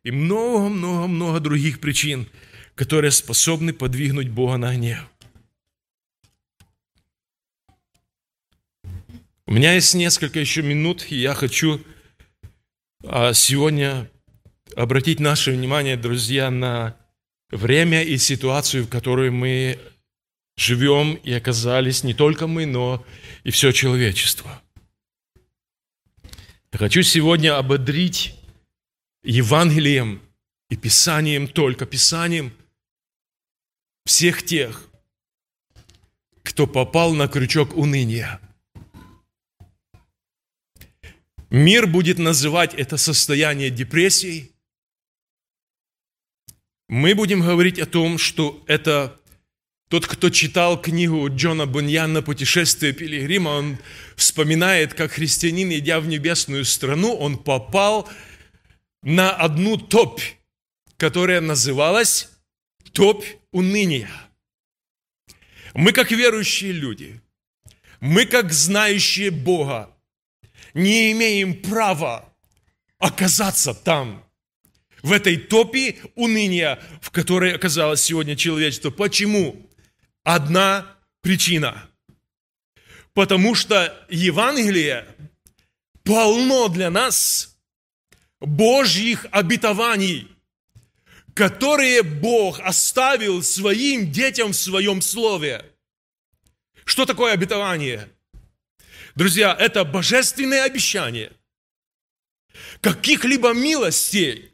И 0.02 0.10
много-много-много 0.10 1.40
других 1.40 1.80
причин, 1.80 2.26
которые 2.74 3.10
способны 3.10 3.72
подвигнуть 3.72 4.28
Бога 4.28 4.56
на 4.56 4.74
гнев. 4.74 5.06
У 9.46 9.52
меня 9.52 9.74
есть 9.74 9.94
несколько 9.94 10.38
еще 10.38 10.62
минут, 10.62 11.06
и 11.10 11.16
я 11.16 11.34
хочу 11.34 11.84
а, 13.04 13.34
сегодня 13.34 14.08
обратить 14.76 15.20
наше 15.20 15.52
внимание, 15.52 15.96
друзья, 15.96 16.50
на 16.50 16.96
время 17.50 18.02
и 18.02 18.16
ситуацию, 18.18 18.84
в 18.84 18.88
которой 18.88 19.30
мы 19.30 19.78
живем 20.56 21.14
и 21.14 21.32
оказались 21.32 22.04
не 22.04 22.14
только 22.14 22.46
мы, 22.46 22.66
но 22.66 23.04
и 23.44 23.50
все 23.50 23.72
человечество. 23.72 24.62
Хочу 26.72 27.02
сегодня 27.02 27.58
ободрить 27.58 28.34
Евангелием 29.22 30.22
и 30.68 30.76
Писанием, 30.76 31.48
только 31.48 31.84
Писанием, 31.84 32.52
всех 34.04 34.44
тех, 34.44 34.88
кто 36.42 36.66
попал 36.66 37.12
на 37.14 37.28
крючок 37.28 37.76
уныния. 37.76 38.40
Мир 41.50 41.88
будет 41.88 42.18
называть 42.18 42.74
это 42.74 42.96
состояние 42.96 43.70
депрессией. 43.70 44.52
Мы 46.90 47.14
будем 47.14 47.40
говорить 47.40 47.78
о 47.78 47.86
том, 47.86 48.18
что 48.18 48.64
это 48.66 49.16
тот, 49.88 50.08
кто 50.08 50.28
читал 50.28 50.82
книгу 50.82 51.28
Джона 51.32 51.64
Буньяна 51.64 52.20
«Путешествие 52.20 52.92
пилигрима», 52.92 53.50
он 53.50 53.78
вспоминает, 54.16 54.94
как 54.94 55.12
христианин, 55.12 55.70
идя 55.70 56.00
в 56.00 56.08
небесную 56.08 56.64
страну, 56.64 57.14
он 57.14 57.38
попал 57.38 58.08
на 59.04 59.30
одну 59.32 59.76
топь, 59.76 60.20
которая 60.96 61.40
называлась 61.40 62.28
топь 62.90 63.24
уныния. 63.52 64.10
Мы, 65.74 65.92
как 65.92 66.10
верующие 66.10 66.72
люди, 66.72 67.20
мы, 68.00 68.26
как 68.26 68.52
знающие 68.52 69.30
Бога, 69.30 69.96
не 70.74 71.12
имеем 71.12 71.54
права 71.54 72.34
оказаться 72.98 73.74
там, 73.74 74.28
в 75.02 75.12
этой 75.12 75.36
топе 75.36 75.96
уныния, 76.14 76.78
в 77.00 77.10
которой 77.10 77.54
оказалось 77.54 78.02
сегодня 78.02 78.36
человечество. 78.36 78.90
Почему? 78.90 79.70
одна 80.24 80.96
причина. 81.22 81.88
Потому 83.14 83.54
что 83.54 84.06
Евангелие 84.08 85.06
полно 86.04 86.68
для 86.68 86.90
нас 86.90 87.58
Божьих 88.40 89.26
обетований, 89.30 90.28
которые 91.34 92.02
Бог 92.02 92.60
оставил 92.60 93.42
своим 93.42 94.10
детям 94.10 94.52
в 94.52 94.56
своем 94.56 95.02
слове. 95.02 95.64
Что 96.84 97.04
такое 97.04 97.32
обетование? 97.32 98.08
Друзья, 99.14 99.54
это 99.58 99.84
божественное 99.84 100.64
обещание 100.64 101.32
каких-либо 102.80 103.52
милостей, 103.52 104.49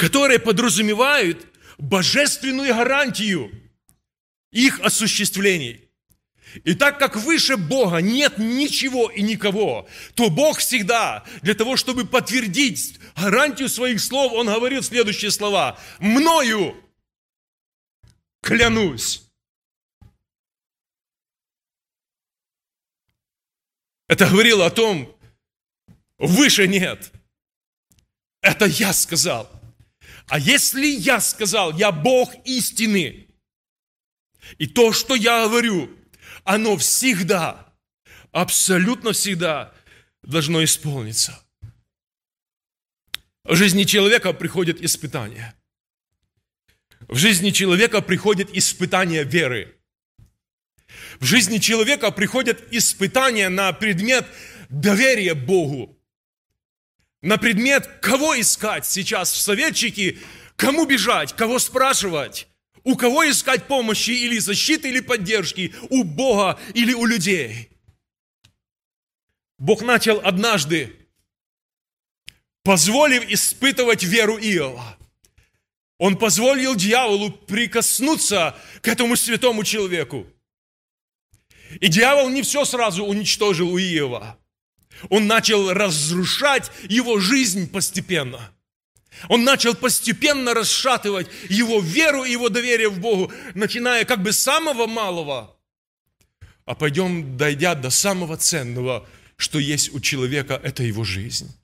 которые 0.00 0.38
подразумевают 0.38 1.46
божественную 1.76 2.74
гарантию 2.74 3.52
их 4.50 4.80
осуществлений. 4.80 5.90
И 6.64 6.72
так 6.74 6.98
как 6.98 7.16
выше 7.16 7.58
Бога 7.58 7.98
нет 7.98 8.38
ничего 8.38 9.10
и 9.10 9.20
никого, 9.20 9.86
то 10.14 10.30
Бог 10.30 10.58
всегда 10.60 11.22
для 11.42 11.52
того, 11.52 11.76
чтобы 11.76 12.06
подтвердить 12.06 12.98
гарантию 13.14 13.68
своих 13.68 14.00
слов, 14.00 14.32
Он 14.32 14.46
говорил 14.46 14.82
следующие 14.82 15.30
слова. 15.30 15.78
«Мною 15.98 16.74
клянусь». 18.40 19.22
Это 24.08 24.26
говорило 24.26 24.64
о 24.64 24.70
том, 24.70 25.14
выше 26.16 26.66
нет. 26.66 27.12
Это 28.40 28.64
я 28.64 28.94
сказал. 28.94 29.59
А 30.30 30.38
если 30.38 30.86
я 30.86 31.20
сказал, 31.20 31.76
я 31.76 31.90
Бог 31.90 32.32
истины, 32.44 33.26
и 34.58 34.66
то, 34.68 34.92
что 34.92 35.16
я 35.16 35.48
говорю, 35.48 35.90
оно 36.44 36.76
всегда, 36.76 37.74
абсолютно 38.30 39.12
всегда 39.12 39.74
должно 40.22 40.62
исполниться. 40.62 41.44
В 43.42 43.56
жизни 43.56 43.82
человека 43.82 44.32
приходят 44.32 44.80
испытания. 44.80 45.56
В 47.08 47.16
жизни 47.16 47.50
человека 47.50 48.00
приходят 48.00 48.50
испытания 48.52 49.24
веры. 49.24 49.80
В 51.18 51.24
жизни 51.24 51.58
человека 51.58 52.12
приходят 52.12 52.72
испытания 52.72 53.48
на 53.48 53.72
предмет 53.72 54.28
доверия 54.68 55.34
Богу. 55.34 55.99
На 57.22 57.36
предмет, 57.36 57.86
кого 58.00 58.40
искать 58.40 58.86
сейчас 58.86 59.32
в 59.32 59.40
советчике, 59.40 60.18
кому 60.56 60.86
бежать, 60.86 61.34
кого 61.34 61.58
спрашивать. 61.58 62.48
У 62.82 62.96
кого 62.96 63.28
искать 63.28 63.66
помощи 63.66 64.10
или 64.10 64.38
защиты, 64.38 64.88
или 64.88 65.00
поддержки? 65.00 65.74
У 65.90 66.02
Бога 66.02 66.58
или 66.72 66.94
у 66.94 67.04
людей? 67.04 67.68
Бог 69.58 69.82
начал 69.82 70.18
однажды, 70.24 70.96
позволив 72.62 73.28
испытывать 73.28 74.02
веру 74.02 74.38
Иова. 74.38 74.96
Он 75.98 76.16
позволил 76.16 76.74
дьяволу 76.74 77.30
прикоснуться 77.30 78.58
к 78.80 78.88
этому 78.88 79.16
святому 79.16 79.64
человеку. 79.64 80.26
И 81.78 81.88
дьявол 81.88 82.30
не 82.30 82.40
все 82.40 82.64
сразу 82.64 83.04
уничтожил 83.04 83.70
у 83.70 83.78
Иова. 83.78 84.39
Он 85.08 85.26
начал 85.26 85.72
разрушать 85.72 86.70
его 86.88 87.18
жизнь 87.18 87.70
постепенно– 87.70 88.52
он 89.28 89.44
начал 89.44 89.74
постепенно 89.74 90.54
расшатывать 90.54 91.28
его 91.48 91.80
веру 91.80 92.24
его 92.24 92.48
доверие 92.48 92.88
в 92.88 93.00
Богу, 93.00 93.30
начиная 93.54 94.04
как 94.04 94.22
бы 94.22 94.32
с 94.32 94.38
самого 94.38 94.86
малого, 94.86 95.56
а 96.64 96.74
пойдем, 96.74 97.36
дойдя 97.36 97.74
до 97.74 97.90
самого 97.90 98.36
ценного, 98.36 99.08
что 99.36 99.58
есть 99.58 99.92
у 99.92 100.00
человека, 100.00 100.60
это 100.62 100.82
его 100.82 101.04
жизнь. 101.04 101.54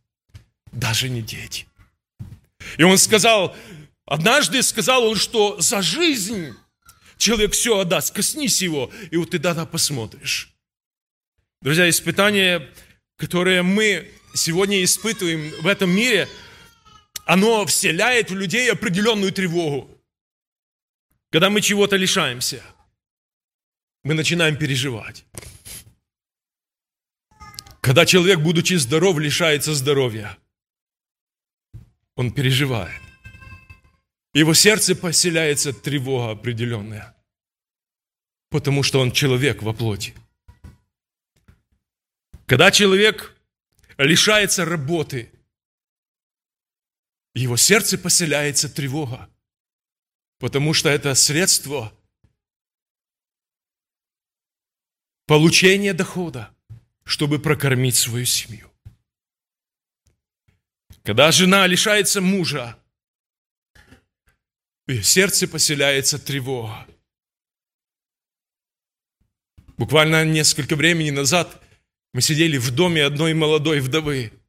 Даже 0.72 1.08
не 1.08 1.22
дети. 1.22 1.66
И 2.76 2.82
он 2.82 2.98
сказал, 2.98 3.56
однажды 4.04 4.62
сказал 4.62 5.04
он, 5.04 5.16
что 5.16 5.60
за 5.60 5.80
жизнь 5.80 6.54
человек 7.16 7.52
все 7.52 7.78
отдаст, 7.78 8.12
коснись 8.12 8.60
его, 8.60 8.90
и 9.10 9.16
вот 9.16 9.30
ты 9.30 9.38
тогда 9.38 9.64
посмотришь. 9.64 10.52
Друзья, 11.62 11.88
испытания, 11.88 12.68
которые 13.16 13.62
мы 13.62 14.10
сегодня 14.34 14.82
испытываем 14.84 15.50
в 15.62 15.66
этом 15.66 15.90
мире– 15.90 16.28
оно 17.26 17.66
вселяет 17.66 18.30
в 18.30 18.36
людей 18.36 18.70
определенную 18.70 19.32
тревогу. 19.32 19.90
Когда 21.30 21.50
мы 21.50 21.60
чего-то 21.60 21.96
лишаемся, 21.96 22.62
мы 24.04 24.14
начинаем 24.14 24.56
переживать. 24.56 25.26
Когда 27.80 28.06
человек, 28.06 28.38
будучи 28.40 28.74
здоров, 28.74 29.18
лишается 29.18 29.74
здоровья, 29.74 30.38
он 32.14 32.32
переживает. 32.32 33.02
Его 34.32 34.54
сердце 34.54 34.94
поселяется 34.94 35.72
тревога 35.72 36.30
определенная, 36.30 37.16
потому 38.50 38.84
что 38.84 39.00
он 39.00 39.10
человек 39.10 39.62
во 39.62 39.72
плоти. 39.72 40.14
Когда 42.46 42.70
человек 42.70 43.36
лишается 43.98 44.64
работы, 44.64 45.32
его 47.34 47.56
сердце 47.56 47.98
поселяется 47.98 48.68
тревога, 48.72 49.28
потому 50.38 50.72
что 50.72 50.88
это 50.88 51.14
средство 51.14 51.92
получения 55.26 55.92
дохода, 55.92 56.54
чтобы 57.04 57.40
прокормить 57.40 57.96
свою 57.96 58.24
семью. 58.24 58.70
Когда 61.02 61.32
жена 61.32 61.66
лишается 61.66 62.20
мужа, 62.20 62.78
в 64.86 64.92
ее 64.92 65.02
сердце 65.02 65.48
поселяется 65.48 66.18
тревога. 66.18 66.86
Буквально 69.76 70.24
несколько 70.24 70.76
времени 70.76 71.10
назад 71.10 71.60
мы 72.16 72.22
сидели 72.22 72.56
в 72.58 72.70
доме 72.74 73.04
одной 73.04 73.34
молодой 73.34 73.80
вдовы– 73.80 74.32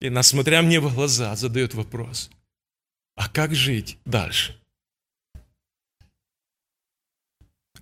и 0.00 0.08
она, 0.08 0.22
смотря 0.22 0.62
мне 0.62 0.80
в 0.80 0.94
глаза, 0.94 1.36
задает 1.36 1.74
вопрос, 1.74 2.30
а 3.14 3.28
как 3.28 3.54
жить 3.54 3.98
дальше? 4.04 4.58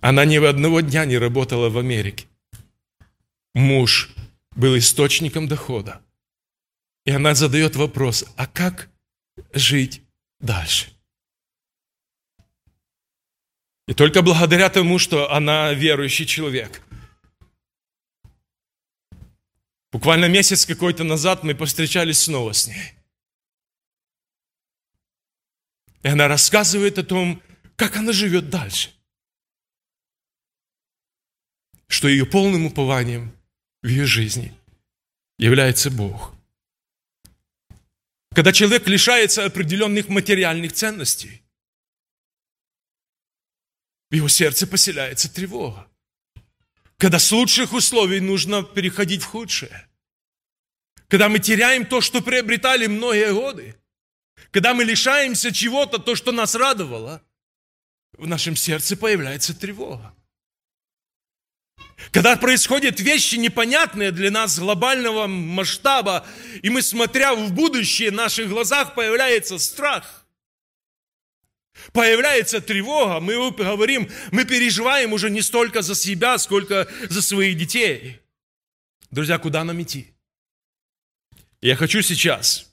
Она 0.01 0.25
ни 0.25 0.37
в 0.37 0.45
одного 0.45 0.81
дня 0.81 1.05
не 1.05 1.17
работала 1.17 1.69
в 1.69 1.77
Америке. 1.77 2.27
Муж 3.53 4.09
был 4.51 4.77
источником 4.77 5.47
дохода. 5.47 6.01
И 7.05 7.11
она 7.11 7.33
задает 7.35 7.75
вопрос, 7.75 8.25
а 8.35 8.47
как 8.47 8.89
жить 9.53 10.03
дальше? 10.39 10.91
И 13.87 13.93
только 13.93 14.21
благодаря 14.21 14.69
тому, 14.69 14.99
что 14.99 15.31
она 15.31 15.73
верующий 15.73 16.25
человек– 16.25 16.83
Буквально 19.99 20.29
месяц 20.29 20.65
какой-то 20.65 21.03
назад 21.03 21.43
мы 21.43 21.53
повстречались 21.53 22.19
снова 22.19 22.53
с 22.53 22.67
ней. 22.67 22.93
И 26.03 26.07
она 26.07 26.29
рассказывает 26.29 26.97
о 26.97 27.03
том, 27.03 27.43
как 27.75 27.97
она 27.97 28.13
живет 28.13 28.49
дальше. 28.49 28.91
Что 31.89 32.07
ее 32.07 32.25
полным 32.25 32.67
упованием 32.67 33.37
в 33.81 33.87
ее 33.87 34.05
жизни 34.05 34.53
является 35.37 35.91
Бог. 35.91 36.33
Когда 38.33 38.53
человек 38.53 38.87
лишается 38.87 39.43
определенных 39.43 40.07
материальных 40.07 40.71
ценностей, 40.71 41.43
в 44.09 44.15
его 44.15 44.29
сердце 44.29 44.65
поселяется 44.65 45.29
тревога. 45.29 45.89
Когда 46.95 47.19
с 47.19 47.29
лучших 47.33 47.73
условий 47.73 48.21
нужно 48.21 48.63
переходить 48.63 49.23
в 49.23 49.25
худшее. 49.25 49.88
Когда 51.09 51.27
мы 51.27 51.39
теряем 51.39 51.85
то, 51.85 52.01
что 52.01 52.21
приобретали 52.21 52.85
многие 52.85 53.33
годы. 53.33 53.75
Когда 54.51 54.73
мы 54.73 54.83
лишаемся 54.83 55.51
чего-то, 55.51 55.97
то, 55.97 56.15
что 56.15 56.31
нас 56.31 56.55
радовало, 56.55 57.21
в 58.13 58.27
нашем 58.27 58.55
сердце 58.55 58.95
появляется 58.95 59.59
тревога. 59.59 60.15
Когда 62.11 62.37
происходят 62.37 62.99
вещи 62.99 63.35
непонятные 63.35 64.11
для 64.11 64.31
нас 64.31 64.59
глобального 64.59 65.27
масштаба, 65.27 66.25
и 66.61 66.69
мы, 66.69 66.81
смотря 66.81 67.35
в 67.35 67.51
будущее, 67.53 68.11
в 68.11 68.13
наших 68.13 68.47
глазах 68.47 68.95
появляется 68.95 69.57
страх. 69.57 70.25
Появляется 71.91 72.61
тревога, 72.61 73.19
мы 73.19 73.51
говорим, 73.51 74.09
мы 74.31 74.45
переживаем 74.45 75.13
уже 75.13 75.29
не 75.29 75.41
столько 75.41 75.81
за 75.81 75.95
себя, 75.95 76.37
сколько 76.37 76.87
за 77.09 77.21
своих 77.21 77.57
детей. 77.57 78.19
Друзья, 79.11 79.39
куда 79.39 79.63
нам 79.63 79.81
идти? 79.81 80.13
Я 81.61 81.75
хочу 81.75 82.01
сейчас. 82.01 82.71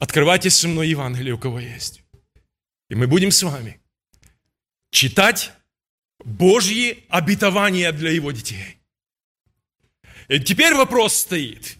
Открывайте 0.00 0.50
со 0.50 0.66
мной 0.66 0.88
Евангелие, 0.88 1.34
у 1.34 1.38
кого 1.38 1.60
есть. 1.60 2.02
И 2.88 2.96
мы 2.96 3.06
будем 3.06 3.30
с 3.30 3.44
вами 3.44 3.80
читать 4.90 5.52
Божьи 6.24 7.04
обетования 7.08 7.92
для 7.92 8.10
его 8.10 8.32
детей. 8.32 8.78
И 10.26 10.40
теперь 10.40 10.74
вопрос 10.74 11.14
стоит. 11.14 11.76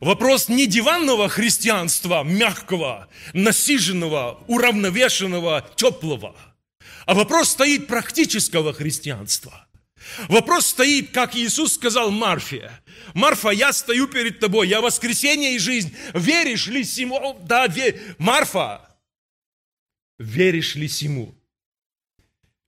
Вопрос 0.00 0.48
не 0.48 0.66
диванного 0.66 1.30
христианства, 1.30 2.22
мягкого, 2.22 3.08
насиженного, 3.32 4.44
уравновешенного, 4.46 5.68
теплого, 5.74 6.36
а 7.06 7.14
вопрос 7.14 7.50
стоит 7.50 7.86
практического 7.86 8.74
христианства. 8.74 9.67
Вопрос 10.28 10.66
стоит, 10.66 11.10
как 11.10 11.36
Иисус 11.36 11.74
сказал 11.74 12.10
Марфе. 12.10 12.70
Марфа, 13.14 13.50
я 13.50 13.72
стою 13.72 14.08
перед 14.08 14.40
тобой, 14.40 14.68
я 14.68 14.80
воскресение 14.80 15.54
и 15.54 15.58
жизнь. 15.58 15.94
Веришь 16.14 16.66
ли 16.66 16.84
сему? 16.84 17.38
Да, 17.44 17.66
верь. 17.66 18.00
Марфа, 18.18 18.88
веришь 20.18 20.74
ли 20.74 20.88
сему? 20.88 21.34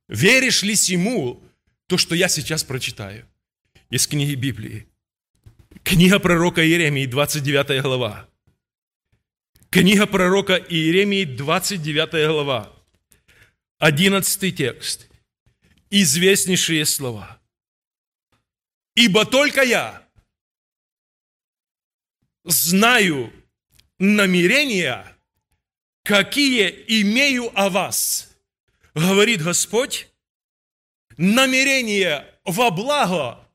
Веришь 0.09 0.63
ли 0.63 0.75
сему 0.75 1.43
то, 1.87 1.99
что 1.99 2.15
я 2.15 2.29
сейчас 2.29 2.65
прочитаю 2.65 3.27
из 3.91 4.07
книги 4.07 4.35
Библии? 4.35 4.87
Книга 5.83 6.19
пророка 6.19 6.65
Иеремии, 6.65 7.07
29 7.07 7.83
глава. 7.83 8.29
Книга 9.71 10.07
пророка 10.07 10.57
Иеремии, 10.57 11.25
29 11.25 12.29
глава. 12.29 12.73
11 13.79 14.57
текст. 14.57 15.10
Известнейшие 15.91 16.87
слова. 16.87 17.41
«Ибо 18.95 19.25
только 19.27 19.63
я 19.63 20.07
знаю 22.45 23.33
намерения, 23.99 25.17
какие 26.05 26.69
имею 27.03 27.51
о 27.59 27.69
вас, 27.71 28.31
говорит 28.95 29.43
Господь, 29.43 30.09
намерение 31.17 32.39
во 32.45 32.71
благо, 32.71 33.47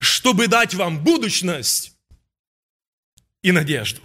чтобы 0.00 0.48
дать 0.48 0.74
вам 0.74 1.02
будущность 1.02 1.96
и 3.42 3.52
надежду. 3.52 4.02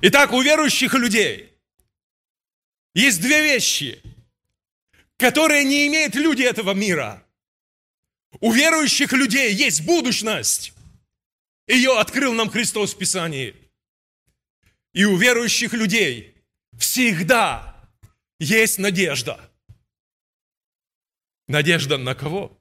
Итак, 0.00 0.32
у 0.32 0.40
верующих 0.40 0.94
людей 0.94 1.52
есть 2.94 3.20
две 3.20 3.42
вещи, 3.42 4.02
которые 5.22 5.62
не 5.62 5.86
имеют 5.86 6.16
люди 6.16 6.42
этого 6.42 6.74
мира. 6.74 7.24
У 8.40 8.50
верующих 8.50 9.12
людей 9.12 9.54
есть 9.54 9.84
будущность. 9.86 10.72
Ее 11.68 11.96
открыл 11.96 12.32
нам 12.32 12.50
Христос 12.50 12.92
в 12.92 12.98
Писании. 12.98 13.54
И 14.92 15.04
у 15.04 15.16
верующих 15.16 15.74
людей 15.74 16.34
всегда 16.76 17.88
есть 18.40 18.78
надежда. 18.78 19.38
Надежда 21.46 21.98
на 21.98 22.16
кого? 22.16 22.58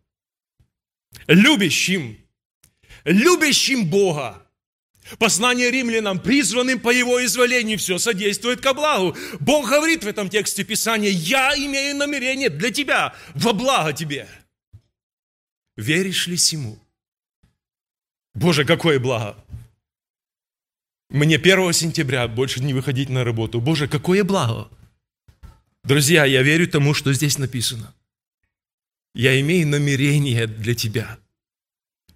Любящим, 1.26 2.15
любящим 3.06 3.89
Бога. 3.89 4.47
Послание 5.18 5.72
римлянам, 5.72 6.20
призванным 6.20 6.80
по 6.80 6.90
его 6.90 7.24
изволению, 7.26 7.78
все 7.78 7.98
содействует 7.98 8.62
ко 8.62 8.74
благу. 8.74 9.16
Бог 9.40 9.70
говорит 9.70 10.04
в 10.04 10.08
этом 10.08 10.30
тексте 10.30 10.64
Писания, 10.64 11.10
я 11.10 11.56
имею 11.56 11.96
намерение 11.96 12.50
для 12.50 12.72
тебя, 12.72 13.16
во 13.34 13.54
благо 13.54 13.94
тебе. 13.94 14.28
Веришь 15.76 16.28
ли 16.28 16.38
сему? 16.38 16.80
Боже, 18.34 18.64
какое 18.64 19.00
благо! 19.00 19.36
Мне 21.10 21.36
1 21.36 21.74
сентября 21.74 22.28
больше 22.28 22.64
не 22.64 22.74
выходить 22.74 23.10
на 23.10 23.24
работу. 23.24 23.60
Боже, 23.60 23.88
какое 23.88 24.24
благо! 24.24 24.70
Друзья, 25.84 26.26
я 26.26 26.42
верю 26.44 26.68
тому, 26.68 26.94
что 26.94 27.12
здесь 27.12 27.38
написано. 27.38 27.94
Я 29.14 29.40
имею 29.42 29.68
намерение 29.68 30.48
для 30.48 30.74
тебя, 30.74 31.20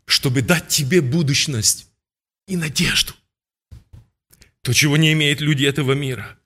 чтобы 0.05 0.43
дать 0.43 0.69
тебе 0.69 1.01
будущность 1.01 1.89
и 2.47 2.57
надежду. 2.57 3.13
То, 4.61 4.73
чего 4.73 4.97
не 4.97 5.13
имеют 5.13 5.41
люди 5.41 5.65
этого 5.65 5.93
мира. 5.93 6.37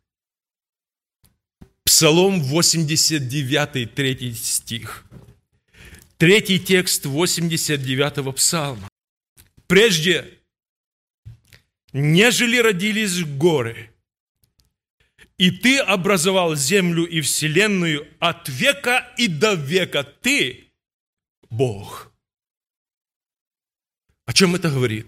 Псалом 1.83 2.41
89, 2.41 3.95
3 3.95 4.33
стих. 4.33 5.05
Третий 6.17 6.59
текст 6.59 7.05
89 7.05 8.35
псалма. 8.35 8.89
Прежде, 9.67 10.39
нежели 11.93 12.57
родились 12.57 13.23
горы, 13.23 13.89
и 15.38 15.51
ты 15.51 15.79
образовал 15.79 16.55
землю 16.55 17.05
и 17.05 17.21
вселенную 17.21 18.05
от 18.19 18.49
века 18.49 19.07
и 19.17 19.27
до 19.27 19.53
века. 19.53 20.03
Ты 20.03 20.69
Бог. 21.49 22.12
О 24.25 24.33
чем 24.33 24.55
это 24.55 24.69
говорит? 24.69 25.07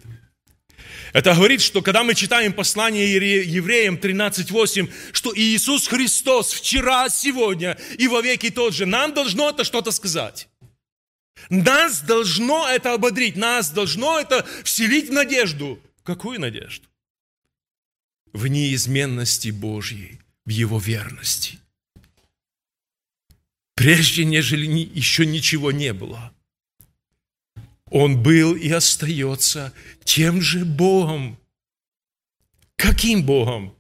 Это 1.13 1.33
говорит, 1.35 1.61
что 1.61 1.81
когда 1.81 2.03
мы 2.03 2.15
читаем 2.15 2.53
послание 2.53 3.11
евреям 3.13 3.95
13.8, 3.95 4.91
что 5.11 5.33
Иисус 5.35 5.87
Христос 5.87 6.53
вчера, 6.53 7.09
сегодня 7.09 7.77
и 7.97 8.07
во 8.07 8.21
веки 8.21 8.49
тот 8.49 8.73
же, 8.73 8.85
нам 8.85 9.13
должно 9.13 9.49
это 9.49 9.63
что-то 9.63 9.91
сказать. 9.91 10.47
Нас 11.49 12.01
должно 12.01 12.67
это 12.67 12.93
ободрить, 12.93 13.35
нас 13.35 13.71
должно 13.71 14.19
это 14.19 14.45
вселить 14.63 15.09
в 15.09 15.13
надежду. 15.13 15.79
Какую 16.03 16.39
надежду? 16.39 16.87
В 18.31 18.47
неизменности 18.47 19.49
Божьей 19.49 20.19
в 20.45 20.49
Его 20.49 20.79
верности. 20.79 21.59
Прежде, 23.75 24.23
нежели 24.25 24.67
еще 24.67 25.25
ничего 25.25 25.71
не 25.71 25.91
было, 25.93 26.33
Он 27.91 28.23
был 28.23 28.55
и 28.55 28.71
остается 28.71 29.73
тем 30.05 30.41
же 30.41 30.63
Богом. 30.63 31.37
Каким 32.77 33.23
Богом? 33.25 33.75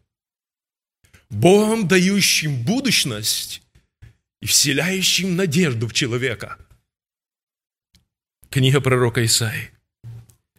Богом, 1.29 1.87
дающим 1.87 2.61
будущность 2.61 3.63
и 4.41 4.45
вселяющим 4.45 5.37
надежду 5.37 5.87
в 5.87 5.93
человека. 5.93 6.57
Книга 8.49 8.81
пророка 8.81 9.23
Исаи, 9.23 9.71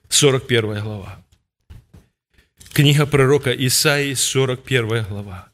41 0.08 0.82
глава. 0.82 1.22
Книга 2.72 3.06
пророка 3.06 3.52
Исаии, 3.52 4.14
41 4.14 5.04
глава. 5.04 5.52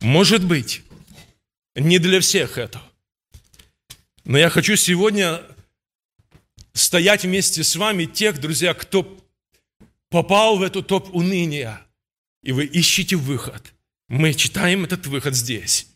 Может 0.00 0.44
быть, 0.44 0.82
не 1.76 2.00
для 2.00 2.18
всех 2.18 2.58
это. 2.58 2.82
Но 4.24 4.36
я 4.36 4.50
хочу 4.50 4.74
сегодня 4.74 5.40
стоять 6.74 7.24
вместе 7.24 7.64
с 7.64 7.76
вами 7.76 8.04
тех, 8.04 8.38
друзья, 8.40 8.74
кто 8.74 9.18
попал 10.10 10.58
в 10.58 10.62
эту 10.62 10.82
топ 10.82 11.14
уныния, 11.14 11.80
и 12.42 12.52
вы 12.52 12.66
ищете 12.66 13.16
выход. 13.16 13.72
Мы 14.08 14.34
читаем 14.34 14.84
этот 14.84 15.06
выход 15.06 15.34
здесь. 15.34 15.88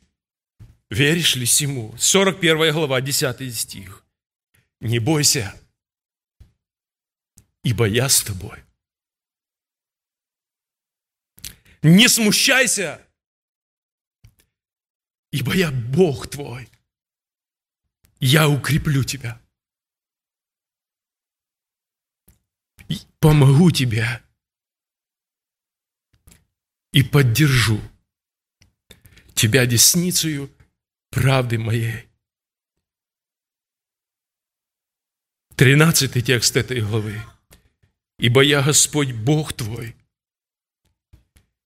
Веришь 0.89 1.37
ли 1.37 1.45
сему? 1.45 1.95
41 1.99 2.73
глава, 2.73 3.01
10 3.01 3.55
стих. 3.55 4.05
Не 4.81 4.99
бойся, 4.99 5.55
ибо 7.63 7.85
я 7.87 8.09
с 8.09 8.23
тобой. 8.23 8.65
Не 11.83 12.09
смущайся, 12.09 13.05
ибо 15.31 15.55
я 15.55 15.71
Бог 15.71 16.29
твой. 16.29 16.69
Я 18.21 18.49
укреплю 18.49 19.05
тебя. 19.05 19.41
И 22.78 22.78
помогу 23.21 23.71
тебе. 23.71 24.23
И 26.93 27.03
поддержу 27.03 27.81
тебя 29.35 29.67
десницею 29.67 30.51
правды 31.11 31.59
моей. 31.59 32.09
Тринадцатый 35.55 36.23
текст 36.23 36.57
этой 36.57 36.81
главы. 36.81 37.21
«Ибо 38.21 38.43
я 38.43 38.63
Господь 38.63 39.13
Бог 39.13 39.53
твой, 39.53 39.97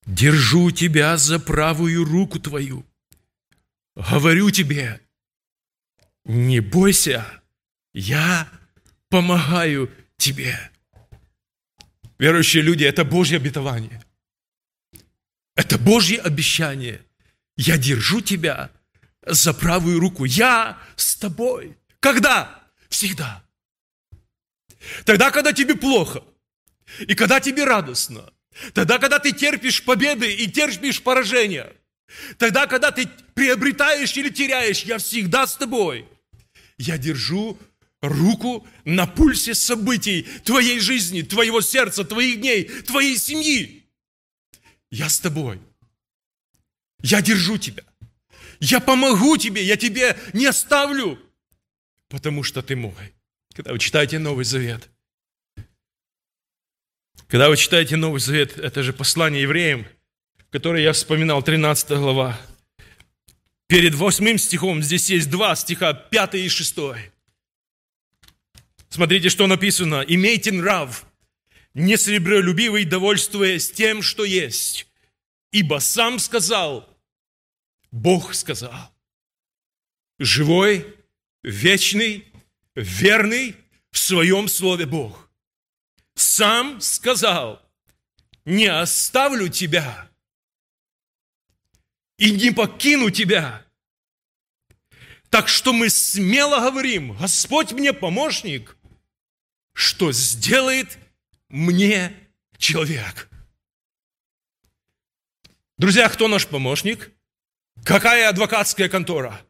держу 0.05 0.71
тебя 0.71 1.17
за 1.17 1.39
правую 1.39 2.05
руку 2.05 2.39
твою, 2.39 2.85
говорю 3.95 4.51
тебе, 4.51 5.01
не 6.25 6.59
бойся, 6.59 7.25
я 7.93 8.49
помогаю 9.09 9.91
тебе. 10.17 10.72
Верующие 12.19 12.63
люди– 12.63 12.83
это 12.85 13.03
Божье 13.03 13.37
обетование. 13.37 14.03
Это 15.55 15.77
Божье 15.77 16.19
обещание. 16.19 17.01
Я 17.57 17.77
держу 17.77 18.21
тебя 18.21 18.71
за 19.25 19.53
правую 19.53 19.99
руку. 19.99 20.25
Я 20.25 20.79
с 20.95 21.15
тобой. 21.15 21.77
Когда? 21.99 22.63
Всегда. 22.89 23.43
Тогда, 25.05 25.31
когда 25.31 25.53
тебе 25.53 25.75
плохо. 25.75 26.23
И 26.99 27.15
когда 27.15 27.39
тебе 27.39 27.63
радостно. 27.63 28.31
Тогда, 28.73 28.99
когда 28.99 29.19
ты 29.19 29.31
терпишь 29.31 29.83
победы 29.83 30.33
и 30.33 30.47
терпишь 30.47 31.01
поражения– 31.01 31.73
Тогда, 32.37 32.67
когда 32.67 32.91
ты 32.91 33.07
приобретаешь 33.33 34.15
или 34.17 34.29
теряешь, 34.29 34.83
я 34.83 34.97
всегда 34.97 35.47
с 35.47 35.55
тобой. 35.55 36.07
Я 36.77 36.97
держу 36.97 37.57
руку 38.03 38.67
на 38.83 39.07
пульсе 39.07 39.55
событий 39.55 40.27
твоей 40.43 40.79
жизни, 40.79 41.21
твоего 41.21 41.61
сердца, 41.61 42.03
твоих 42.03 42.41
дней, 42.41 42.65
твоей 42.65 43.17
семьи. 43.17 43.85
Я 44.91 45.09
с 45.09 45.19
тобой. 45.19 45.59
Я 47.01 47.21
держу 47.21 47.57
тебя. 47.57 47.83
Я 48.59 48.79
помогу 48.79 49.37
тебе, 49.37 49.63
я 49.63 49.77
тебе 49.77 50.17
не 50.33 50.45
оставлю, 50.45 51.19
потому 52.09 52.43
что 52.43 52.61
ты 52.61 52.75
мой. 52.75 52.93
Когда 53.53 53.71
вы 53.71 53.79
читаете 53.79 54.19
Новый 54.19 54.45
Завет, 54.45 54.89
когда 57.27 57.49
вы 57.49 57.57
читаете 57.57 57.95
Новый 57.95 58.19
Завет, 58.19 58.57
это 58.57 58.83
же 58.83 58.93
послание 58.93 59.41
евреям, 59.41 59.87
которое 60.49 60.83
я 60.83 60.93
вспоминал, 60.93 61.41
13 61.41 61.89
глава. 61.97 62.39
Перед 63.67 63.95
восьмым 63.95 64.37
стихом 64.37 64.83
здесь 64.83 65.09
есть 65.09 65.29
два 65.29 65.55
стиха, 65.55 65.93
пятый 65.93 66.45
и 66.45 66.49
шестой. 66.49 67.12
Смотрите, 68.93 69.29
что 69.29 69.47
написано. 69.47 70.05
«Имейте 70.07 70.51
нрав, 70.51 71.07
не 71.73 71.97
сребролюбивый, 71.97 72.85
довольствуясь 72.85 73.71
тем, 73.71 74.03
что 74.03 74.23
есть. 74.23 74.85
Ибо 75.51 75.79
сам 75.79 76.19
сказал, 76.19 76.87
Бог 77.89 78.35
сказал, 78.35 78.93
живой, 80.19 80.95
вечный, 81.41 82.31
верный 82.75 83.55
в 83.89 83.97
своем 83.97 84.47
слове 84.47 84.85
Бог 84.85 85.27
сам 86.13 86.79
сказал, 86.79 87.67
не 88.45 88.67
оставлю 88.67 89.49
тебя 89.49 90.07
и 92.19 92.29
не 92.29 92.51
покину 92.51 93.09
тебя. 93.09 93.65
Так 95.31 95.47
что 95.47 95.73
мы 95.73 95.89
смело 95.89 96.59
говорим, 96.59 97.17
Господь 97.17 97.71
мне 97.71 97.91
помощник, 97.91 98.77
что 99.73 100.11
сделает 100.11 100.97
мне 101.49 102.15
человек. 102.57 103.29
Друзья, 105.77 106.07
кто 106.09 106.27
наш 106.27 106.47
помощник? 106.47 107.11
Какая 107.83 108.29
адвокатская 108.29 108.87
контора? 108.87 109.45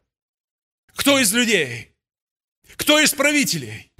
Кто 0.94 1.18
из 1.18 1.32
людей? 1.32 1.92
Кто 2.76 2.98
из 2.98 3.12
правителей? 3.12 3.92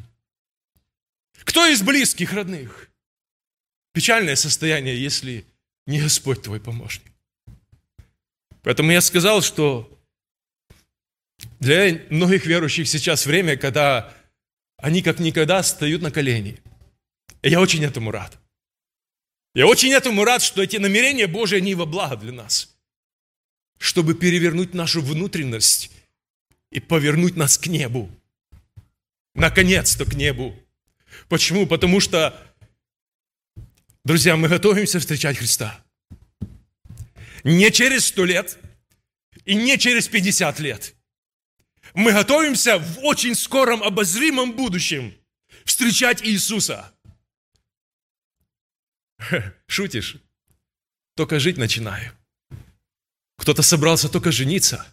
Кто 1.44 1.66
из 1.66 1.82
близких, 1.82 2.32
родных? 2.32 2.90
Печальное 3.92 4.34
состояние, 4.34 5.00
если 5.00 5.46
не 5.86 6.00
Господь 6.00 6.42
твой 6.42 6.60
помощник. 6.60 7.12
Поэтому 8.62 8.90
я 8.90 9.00
сказал, 9.00 9.42
что 9.42 9.90
для 11.60 12.00
многих 12.10 12.46
верующих 12.46 12.88
сейчас 12.88 13.26
время, 13.26 13.56
когда 13.56 14.12
они 14.84 15.00
как 15.00 15.18
никогда 15.18 15.62
встают 15.62 16.02
на 16.02 16.10
колени. 16.10 16.60
И 17.40 17.48
я 17.48 17.58
очень 17.58 17.82
этому 17.82 18.10
рад. 18.10 18.38
Я 19.54 19.66
очень 19.66 19.92
этому 19.92 20.24
рад, 20.24 20.42
что 20.42 20.62
эти 20.62 20.76
намерения 20.76 21.26
Божии, 21.26 21.56
они 21.56 21.74
во 21.74 21.86
благо 21.86 22.16
для 22.16 22.32
нас. 22.32 22.76
Чтобы 23.78 24.14
перевернуть 24.14 24.74
нашу 24.74 25.00
внутренность 25.00 25.90
и 26.70 26.80
повернуть 26.80 27.34
нас 27.34 27.56
к 27.56 27.66
небу. 27.66 28.10
Наконец-то 29.34 30.04
к 30.04 30.12
небу. 30.12 30.54
Почему? 31.30 31.66
Потому 31.66 31.98
что, 31.98 32.38
друзья, 34.04 34.36
мы 34.36 34.48
готовимся 34.48 35.00
встречать 35.00 35.38
Христа. 35.38 35.82
Не 37.42 37.70
через 37.70 38.04
сто 38.04 38.26
лет 38.26 38.58
и 39.46 39.54
не 39.54 39.78
через 39.78 40.08
50 40.08 40.60
лет. 40.60 40.94
Мы 41.94 42.12
готовимся 42.12 42.78
в 42.78 42.98
очень 43.04 43.36
скором 43.36 43.82
обозримом 43.82 44.52
будущем 44.52 45.14
встречать 45.64 46.22
Иисуса. 46.24 46.92
Шутишь? 49.68 50.16
Только 51.16 51.38
жить 51.38 51.56
начинаю. 51.56 52.12
Кто-то 53.38 53.62
собрался 53.62 54.08
только 54.08 54.32
жениться. 54.32 54.84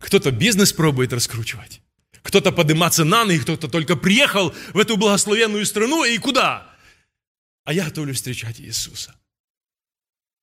Кто-то 0.00 0.32
бизнес 0.32 0.72
пробует 0.72 1.12
раскручивать. 1.12 1.80
Кто-то 2.22 2.50
подниматься 2.50 3.04
на 3.04 3.24
ноги, 3.24 3.38
кто-то 3.38 3.68
только 3.68 3.96
приехал 3.96 4.52
в 4.72 4.78
эту 4.78 4.96
благословенную 4.96 5.64
страну 5.64 6.04
и 6.04 6.18
куда? 6.18 6.68
А 7.64 7.72
я 7.72 7.84
готовлюсь 7.84 8.16
встречать 8.16 8.60
Иисуса. 8.60 9.14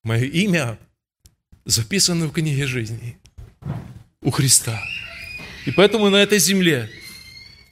Мое 0.02 0.24
имя 0.24 0.78
записано 1.66 2.26
в 2.26 2.32
книге 2.32 2.66
жизни 2.66 3.18
у 4.22 4.30
Христа. 4.30 4.82
И 5.66 5.70
поэтому 5.72 6.08
на 6.08 6.16
этой 6.16 6.38
земле, 6.38 6.90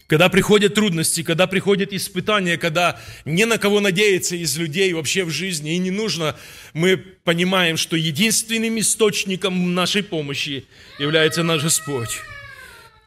когда 0.07 0.29
приходят 0.29 0.75
трудности, 0.75 1.23
когда 1.23 1.47
приходят 1.47 1.93
испытания, 1.93 2.57
когда 2.57 3.01
не 3.25 3.45
на 3.45 3.59
кого 3.59 3.81
надеяться 3.81 4.37
из 4.37 4.57
людей 4.57 4.93
вообще 4.93 5.25
в 5.25 5.31
жизни 5.31 5.75
и 5.75 5.79
не 5.79 5.91
нужно, 5.91 6.37
мы 6.73 6.97
понимаем, 6.97 7.77
что 7.77 7.97
единственным 7.97 8.79
источником 8.79 9.75
нашей 9.75 10.03
помощи 10.03 10.67
является 10.99 11.43
наш 11.43 11.63
Господь. 11.63 12.21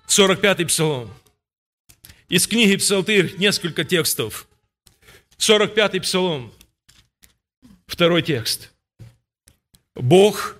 45-й 0.08 0.66
псалом. 0.66 1.14
Из 2.30 2.48
книги 2.48 2.76
Псалтырь 2.76 3.36
несколько 3.38 3.84
текстов. 3.84 4.48
45-й 5.38 6.02
псалом. 6.02 6.54
Второй 7.88 8.22
текст. 8.22 8.72
Бог 9.96 10.58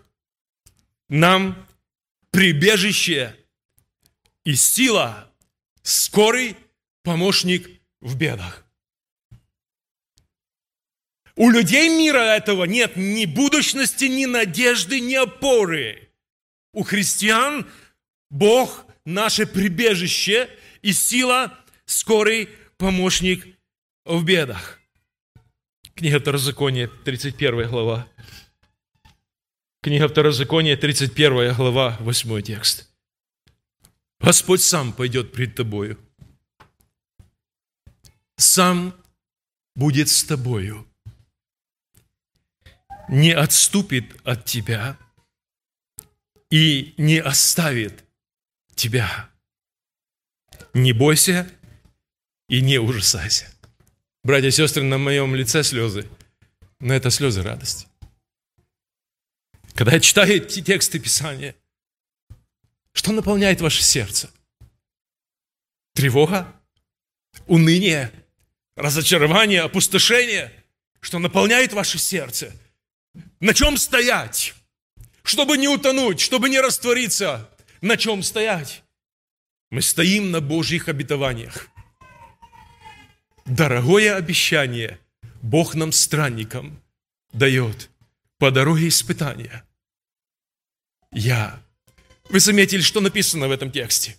нам 1.08 1.66
прибежище 2.32 3.36
и 4.46 4.56
сила, 4.56 5.32
скорый 5.84 6.58
помощник 7.04 7.70
в 8.00 8.16
бедах. 8.16 8.66
У 11.36 11.50
людей 11.50 11.90
мира 11.90 12.20
этого 12.20 12.66
нет 12.66 12.96
ни 12.96 13.26
будущности, 13.26 14.06
ни 14.06 14.26
надежды, 14.26 15.00
ни 15.00 15.16
опоры. 15.16 16.10
У 16.74 16.84
христиан 16.84 17.70
Бог 18.30 18.86
наше 19.06 19.46
прибежище 19.48 20.50
и 20.82 20.94
сила, 20.94 21.58
скорый 21.86 22.50
помощник 22.78 23.48
в 24.06 24.24
бедах. 24.24 24.80
Книга 25.96 26.20
Второзакония, 26.20 26.88
31 26.88 27.70
глава. 27.70 28.08
Книга 29.82 30.08
Второзакония, 30.08 30.78
31 30.78 31.54
глава, 31.54 31.98
8 32.00 32.42
текст. 32.42 32.91
Господь 34.22 34.62
сам 34.62 34.94
пойдет 34.94 35.32
пред 35.32 35.56
тобою. 35.56 36.00
Сам 38.38 38.96
будет 39.76 40.10
с 40.10 40.24
тобою. 40.24 40.88
Не 43.10 43.34
отступит 43.34 44.16
от 44.24 44.46
тебя 44.46 44.98
и 46.50 46.94
не 46.98 47.20
оставит 47.20 48.06
тебя. 48.76 49.30
Не 50.74 50.94
бойся 50.94 51.50
и 52.48 52.62
не 52.62 52.78
ужасайся. 52.78 53.48
Братья 54.24 54.50
и 54.50 54.52
сестры, 54.52 54.84
на 54.84 54.98
моем 54.98 55.36
лице 55.36 55.64
слезы, 55.64 56.08
но 56.80 56.94
это 56.94 57.10
слезы 57.10 57.42
радости. 57.42 57.88
Когда 59.74 59.94
я 59.94 60.00
читаю 60.00 60.36
эти 60.36 60.62
тексты 60.62 61.00
Писания, 61.00 61.56
что 62.94 63.12
наполняет 63.12 63.62
ваше 63.62 63.84
сердце? 63.84 64.30
Тревога? 65.94 66.54
Уныние? 67.48 68.12
Разочарование? 68.76 69.62
Опустошение? 69.62 70.52
Что 71.00 71.20
наполняет 71.20 71.74
ваше 71.74 71.98
сердце? 71.98 72.54
На 73.40 73.54
чем 73.54 73.78
стоять? 73.78 74.54
Чтобы 75.24 75.58
не 75.58 75.68
утонуть, 75.68 76.20
чтобы 76.20 76.50
не 76.50 76.60
раствориться 76.60 77.50
на 77.82 77.98
чем 77.98 78.24
стоять? 78.24 78.84
Мы 79.70 79.82
стоим 79.82 80.32
на 80.32 80.42
Божьих 80.42 80.90
обетованиях. 80.90 81.70
Дорогое 83.46 84.16
обещание 84.16 85.00
Бог 85.42 85.76
нам, 85.76 85.92
странникам, 85.92 86.82
дает 87.34 87.90
по 88.38 88.52
дороге 88.52 88.88
испытания. 88.88 89.64
Я. 91.12 91.62
Вы 92.30 92.40
заметили, 92.40 92.82
что 92.82 93.02
написано 93.02 93.48
в 93.48 93.52
этом 93.52 93.72
тексте? 93.72 94.18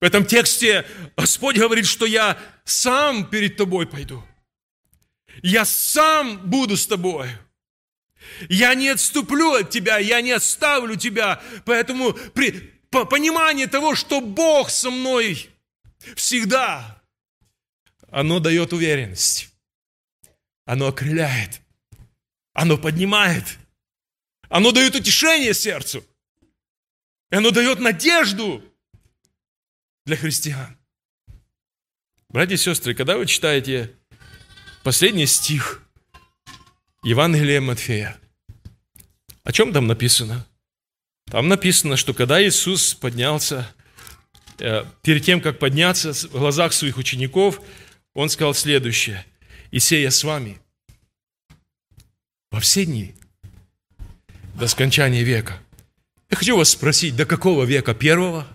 В 0.00 0.04
этом 0.04 0.26
тексте 0.26 0.86
Господь 1.16 1.56
говорит, 1.56 1.86
что 1.86 2.04
я 2.06 2.38
сам 2.64 3.28
перед 3.28 3.56
тобой 3.56 3.86
пойду. 3.86 4.22
Я 5.42 5.64
сам 5.64 6.38
буду 6.38 6.76
с 6.76 6.86
тобой. 6.86 7.30
Я 8.48 8.74
не 8.74 8.88
отступлю 8.88 9.54
от 9.54 9.70
тебя, 9.70 9.98
я 9.98 10.20
не 10.20 10.32
оставлю 10.32 10.96
тебя. 10.96 11.42
Поэтому 11.64 12.12
при, 12.12 12.50
по, 12.90 13.04
понимание 13.04 13.66
того, 13.66 13.94
что 13.94 14.20
Бог 14.20 14.70
со 14.70 14.90
мной 14.90 15.50
всегда, 16.16 17.02
оно 18.10 18.40
дает 18.40 18.72
уверенность. 18.72 19.50
Оно 20.66 20.88
окрыляет. 20.88 21.60
Оно 22.52 22.78
поднимает. 22.78 23.44
Оно 24.48 24.70
дает 24.72 24.94
утешение 24.94 25.52
сердцу. 25.52 26.04
И 27.30 27.36
оно 27.36 27.50
дает 27.50 27.80
надежду 27.80 28.62
для 30.06 30.16
христиан. 30.16 30.76
Братья 32.28 32.54
и 32.54 32.58
сестры, 32.58 32.94
когда 32.94 33.16
вы 33.16 33.26
читаете 33.26 33.92
последний 34.82 35.26
стих 35.26 35.82
Евангелия 37.02 37.60
Матфея, 37.60 38.18
о 39.44 39.52
чем 39.52 39.72
там 39.72 39.86
написано? 39.86 40.46
Там 41.26 41.48
написано, 41.48 41.96
что 41.96 42.14
когда 42.14 42.42
Иисус 42.42 42.94
поднялся, 42.94 43.72
э, 44.58 44.84
перед 45.02 45.24
тем, 45.24 45.40
как 45.40 45.58
подняться 45.58 46.12
в 46.12 46.32
глазах 46.32 46.72
своих 46.72 46.96
учеников, 46.96 47.60
Он 48.14 48.28
сказал 48.28 48.54
следующее. 48.54 49.26
«И 49.70 49.80
сея 49.80 50.10
с 50.10 50.22
вами 50.22 50.60
во 52.52 52.60
все 52.60 52.84
дни 52.84 53.14
до 54.54 54.68
скончания 54.68 55.24
века». 55.24 55.60
Я 56.30 56.36
хочу 56.36 56.56
вас 56.56 56.70
спросить, 56.70 57.16
до 57.16 57.26
какого 57.26 57.64
века? 57.64 57.94
Первого? 57.94 58.46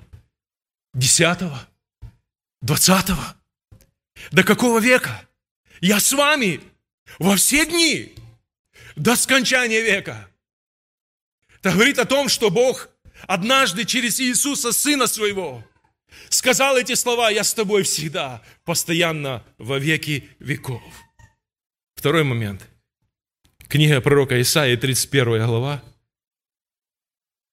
Десятого? 0.94 1.68
Двадцатого? 2.62 3.36
До 4.32 4.44
какого 4.44 4.80
века? 4.80 5.28
Я 5.82 6.00
с 6.00 6.12
вами 6.12 6.62
во 7.20 7.36
все 7.36 7.66
дни 7.66 8.16
до 8.96 9.16
скончания 9.16 9.82
века. 9.82 10.30
Это 11.60 11.72
говорит 11.72 12.00
о 12.00 12.06
том, 12.06 12.30
что 12.30 12.50
Бог 12.50 12.90
однажды 13.28 13.86
через 13.86 14.20
Иисуса, 14.20 14.72
Сына 14.72 15.08
Своего, 15.08 15.64
сказал 16.30 16.78
эти 16.78 16.96
слова, 16.96 17.30
я 17.30 17.44
с 17.44 17.54
тобой 17.54 17.84
всегда, 17.84 18.42
постоянно, 18.66 19.44
во 19.58 19.78
веки 19.78 20.30
веков. 20.40 20.82
Второй 21.96 22.24
момент. 22.24 22.68
Книга 23.68 24.02
пророка 24.02 24.42
Исаии, 24.42 24.76
31 24.76 25.46
глава. 25.46 25.84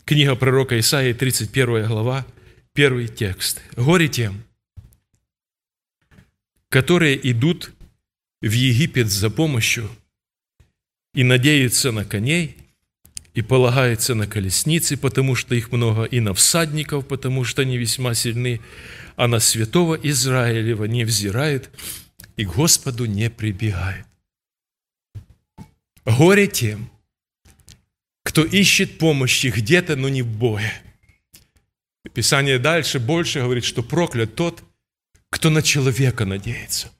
Книга 0.06 0.36
пророка 0.36 0.78
Исаии, 0.78 1.12
31 1.12 1.86
глава, 1.86 2.26
первый 2.72 3.08
текст. 3.08 3.60
«Горе 3.76 4.08
тем, 4.08 4.42
которые 6.70 7.18
идут 7.30 7.72
в 8.40 8.50
Египет 8.50 9.10
за 9.10 9.28
помощью 9.28 9.90
и 11.12 11.24
надеются 11.24 11.92
на 11.92 12.04
коней– 12.04 12.56
и 13.36 13.42
полагается 13.42 14.14
на 14.14 14.26
колесницы, 14.26 14.96
потому 14.96 15.34
что 15.34 15.54
их 15.54 15.70
много, 15.70 16.04
и 16.04 16.20
на 16.20 16.32
всадников, 16.32 17.06
потому 17.06 17.44
что 17.44 17.60
они 17.62 17.76
весьма 17.76 18.14
сильны, 18.14 18.62
а 19.14 19.28
на 19.28 19.40
святого 19.40 19.94
Израилева 19.94 20.86
не 20.86 21.04
взирает 21.04 21.68
и 22.38 22.46
к 22.46 22.54
Господу 22.54 23.04
не 23.04 23.28
прибегает. 23.28 24.06
Горе 26.06 26.46
тем, 26.46 26.90
кто 28.26 28.44
ищет 28.44 28.98
помощи 28.98 29.46
где-то, 29.46 29.94
но 29.94 30.08
не 30.08 30.22
в 30.22 30.26
Боге. 30.26 30.72
Писание 32.12 32.58
дальше 32.58 32.98
больше 32.98 33.38
говорит, 33.38 33.64
что 33.64 33.84
проклят 33.84 34.34
тот, 34.34 34.64
кто 35.30 35.48
на 35.48 35.62
человека 35.62 36.24
надеется. 36.24 36.90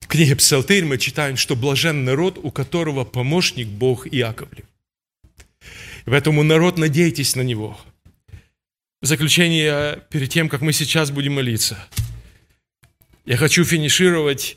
В 0.00 0.06
книге 0.06 0.36
Псалтырь 0.36 0.86
мы 0.86 0.96
читаем, 0.96 1.36
что 1.36 1.54
блажен 1.54 2.06
народ, 2.06 2.38
у 2.42 2.50
которого 2.50 3.04
помощник 3.04 3.68
Бог 3.68 4.06
Иаковлев. 4.06 4.64
Поэтому 6.06 6.42
народ, 6.42 6.78
надейтесь 6.78 7.36
на 7.36 7.42
Него. 7.42 7.78
В 9.02 9.06
заключение, 9.06 10.02
перед 10.08 10.30
тем, 10.30 10.48
как 10.48 10.62
мы 10.62 10.72
сейчас 10.72 11.10
будем 11.10 11.34
молиться, 11.34 11.78
я 13.26 13.36
хочу 13.36 13.64
финишировать 13.64 14.56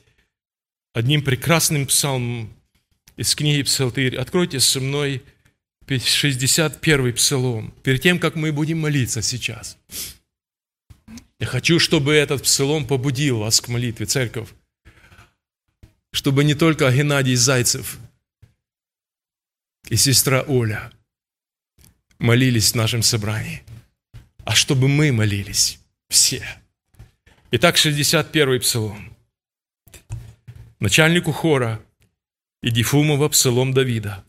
одним 0.94 1.22
прекрасным 1.22 1.86
псалмом 1.86 2.54
из 3.22 3.36
книги 3.36 3.64
Псалтырь. 3.64 4.18
Откройте 4.18 4.60
со 4.60 4.80
мной 4.80 5.24
61 5.88 7.14
псалом. 7.14 7.74
Перед 7.84 8.02
тем, 8.02 8.20
как 8.20 8.36
мы 8.36 8.52
будем 8.52 8.80
молиться 8.80 9.22
сейчас. 9.22 9.78
Я 11.40 11.48
хочу, 11.48 11.80
чтобы 11.80 12.14
этот 12.14 12.44
псалом 12.44 12.86
побудил 12.86 13.40
вас 13.40 13.62
к 13.62 13.68
молитве, 13.68 14.06
церковь. 14.06 14.50
Чтобы 16.14 16.44
не 16.44 16.56
только 16.56 16.92
Геннадий 16.92 17.36
Зайцев 17.36 17.98
и 19.90 19.96
сестра 19.96 20.42
Оля– 20.48 20.92
молились 22.22 22.72
в 22.72 22.76
нашем 22.76 23.02
собрании, 23.02 23.64
а 24.46 24.56
чтобы 24.56 24.88
мы 24.88 25.12
молились 25.12 25.80
все. 26.08 26.46
Итак, 27.52 27.76
61-й 27.76 28.60
псалом. 28.60 29.18
Начальнику 30.80 31.32
хора 31.32 31.82
и 32.62 32.70
Дифумова 32.70 33.30
псалом 33.30 33.74
Давида. 33.74 34.24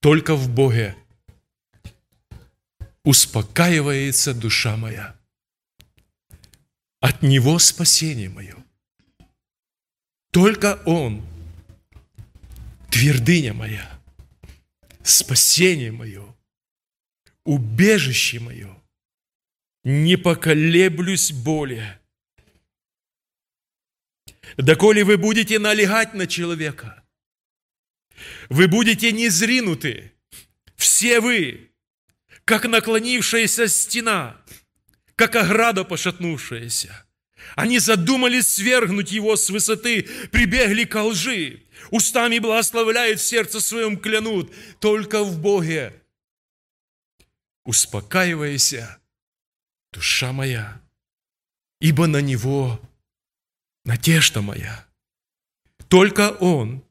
Только 0.00 0.34
в 0.34 0.48
Боге 0.48 0.96
успокаивается 3.04 4.34
душа 4.34 4.76
моя. 4.76 5.16
От 7.00 7.22
Него 7.22 7.58
спасение 7.58 8.28
мое. 8.28 8.56
Только 10.30 10.82
Он, 10.84 11.24
твердыня 12.90 13.54
моя– 13.54 13.94
спасение 15.08 15.90
мое, 15.90 16.36
убежище 17.44 18.40
мое, 18.40 18.76
не 19.84 20.16
поколеблюсь 20.16 21.32
более. 21.32 22.00
Доколе 24.58 25.04
вы 25.04 25.18
будете 25.18 25.60
налегать 25.60 26.14
на 26.14 26.26
человека, 26.26 27.04
вы 28.48 28.66
будете 28.66 29.12
незринуты, 29.12 30.12
все 30.74 31.20
вы, 31.20 31.70
как 32.44 32.64
наклонившаяся 32.64 33.68
стена, 33.68 34.36
как 35.14 35.36
ограда 35.36 35.84
пошатнувшаяся. 35.84 37.06
Они 37.54 37.78
задумались 37.78 38.52
свергнуть 38.52 39.12
его 39.12 39.36
с 39.36 39.48
высоты, 39.48 40.02
прибегли 40.32 40.82
к 40.84 41.00
лжи, 41.00 41.62
устами 41.92 42.40
благословляют, 42.40 43.20
сердце 43.20 43.60
своем 43.60 43.96
клянут, 43.96 44.52
только 44.80 45.22
в 45.22 45.40
Боге. 45.40 46.02
Успокаивайся, 47.64 48.98
душа 49.92 50.32
моя, 50.32 50.80
ибо 51.80 52.08
на 52.08 52.20
Него 52.20 52.80
надежда 53.88 54.42
моя. 54.42 54.86
Только 55.88 56.30
Он, 56.40 56.84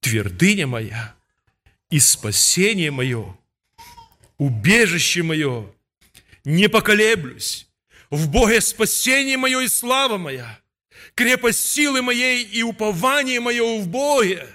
твердыня 0.00 0.66
моя 0.66 1.14
и 1.90 2.00
спасение 2.00 2.90
мое, 2.90 3.36
убежище 4.38 5.22
мое, 5.22 5.70
не 6.44 6.68
поколеблюсь, 6.68 7.68
в 8.08 8.30
Боге 8.30 8.62
спасение 8.62 9.36
мое 9.36 9.60
и 9.60 9.68
слава 9.68 10.16
моя– 10.16 10.58
крепость 11.14 11.68
силы 11.68 12.00
моей 12.00 12.42
и 12.44 12.62
упование 12.62 13.40
мое 13.40 13.80
в 13.80 13.86
Боге. 13.86 14.48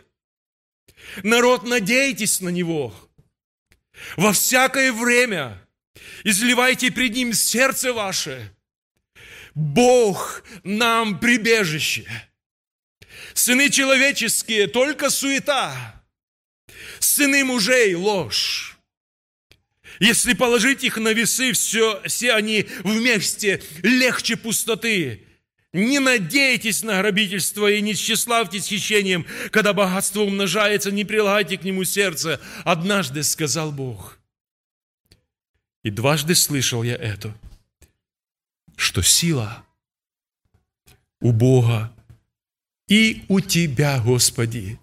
Народ, 1.21 1.63
надейтесь 1.63 2.41
на 2.41 2.49
Него. 2.49 2.93
Во 4.15 4.33
всякое 4.33 4.91
время 4.91 5.61
изливайте 6.23 6.91
пред 6.91 7.13
Ним 7.13 7.33
сердце 7.33 7.93
ваше. 7.93 8.51
Бог 9.55 10.43
нам 10.63 11.19
прибежище. 11.19 12.05
Сыны 13.33 13.69
человеческие– 13.69 14.67
только 14.67 15.09
суета. 15.09 16.03
Сыны 16.99 17.43
мужей– 17.43 17.93
ложь. 17.95 18.77
Если 19.99 20.33
положить 20.33 20.83
их 20.83 20.97
на 20.97 21.13
весы, 21.13 21.51
все, 21.53 22.01
все 22.05 22.33
они 22.33 22.67
вместе 22.83 23.61
легче 23.83 24.35
пустоты. 24.35 25.27
Не 25.73 25.99
надейтесь 25.99 26.83
на 26.83 26.99
грабительство 26.99 27.71
и 27.71 27.81
не 27.81 27.93
тщеславьтесь 27.93 28.67
хищением, 28.67 29.25
когда 29.51 29.73
богатство 29.73 30.21
умножается, 30.21 30.91
не 30.91 31.05
прилагайте 31.05 31.57
к 31.57 31.63
нему 31.63 31.83
сердце. 31.85 32.41
Однажды 32.65 33.23
сказал 33.23 33.71
Бог, 33.71 34.19
и 35.83 35.89
дважды 35.89 36.35
слышал 36.35 36.83
я 36.83 36.95
это, 36.95 37.33
что 38.81 39.01
сила 39.01 39.65
у 41.19 41.31
Бога 41.31 41.93
и 42.87 43.23
у 43.29 43.39
Тебя, 43.39 44.01
Господи, 44.01 44.79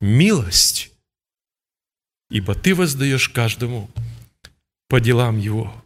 милость, 0.00 0.92
ибо 2.30 2.54
Ты 2.54 2.74
воздаешь 2.74 3.28
каждому 3.28 3.90
по 4.88 5.00
делам 5.00 5.38
его. 5.38 5.84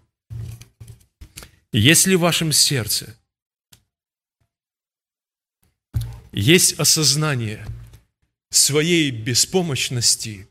Если 1.73 2.15
в 2.15 2.21
вашем 2.21 2.53
сердце– 2.53 3.17
есть 6.33 6.79
осознание 6.81 7.67
своей 8.51 9.11
беспомощности 9.11 10.49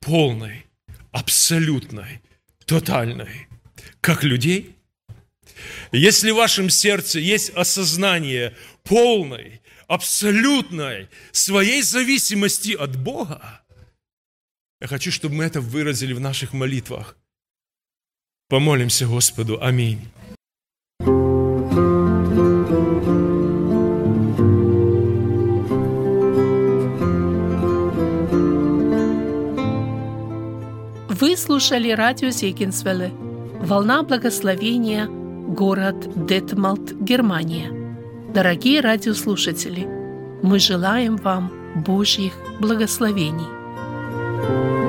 полной, 0.00 0.66
абсолютной, 1.12 2.20
тотальной, 2.66 3.46
как 4.00 4.24
людей. 4.24 4.76
Если 5.92 6.30
в 6.30 6.36
вашем 6.36 6.70
сердце 6.70 7.18
есть 7.20 7.50
осознание 7.50 8.56
полной, 8.82 9.60
абсолютной 9.86 11.08
своей 11.32 11.82
зависимости 11.82 12.72
от 12.72 12.96
Бога, 12.96 13.62
я 14.80 14.86
хочу, 14.86 15.10
чтобы 15.10 15.36
мы 15.36 15.44
это 15.44 15.60
выразили 15.60 16.12
в 16.12 16.20
наших 16.20 16.52
молитвах. 16.52 17.16
Помолимся 18.48 19.06
Господу. 19.06 19.58
Аминь. 19.62 20.10
Вы 31.08 31.36
слушали 31.38 31.90
радио 31.90 32.28
Зегенсвелле 32.28 33.08
«Волна 33.60 34.02
благословения» 34.02 35.23
город 35.54 36.26
Детмалт, 36.26 36.92
Германия. 37.00 37.70
Дорогие 38.34 38.80
радиослушатели, 38.80 39.86
мы 40.42 40.58
желаем 40.58 41.16
вам 41.16 41.50
Божьих 41.86 42.32
благословений. 42.60 43.46
thank 44.46 44.78
you 44.78 44.83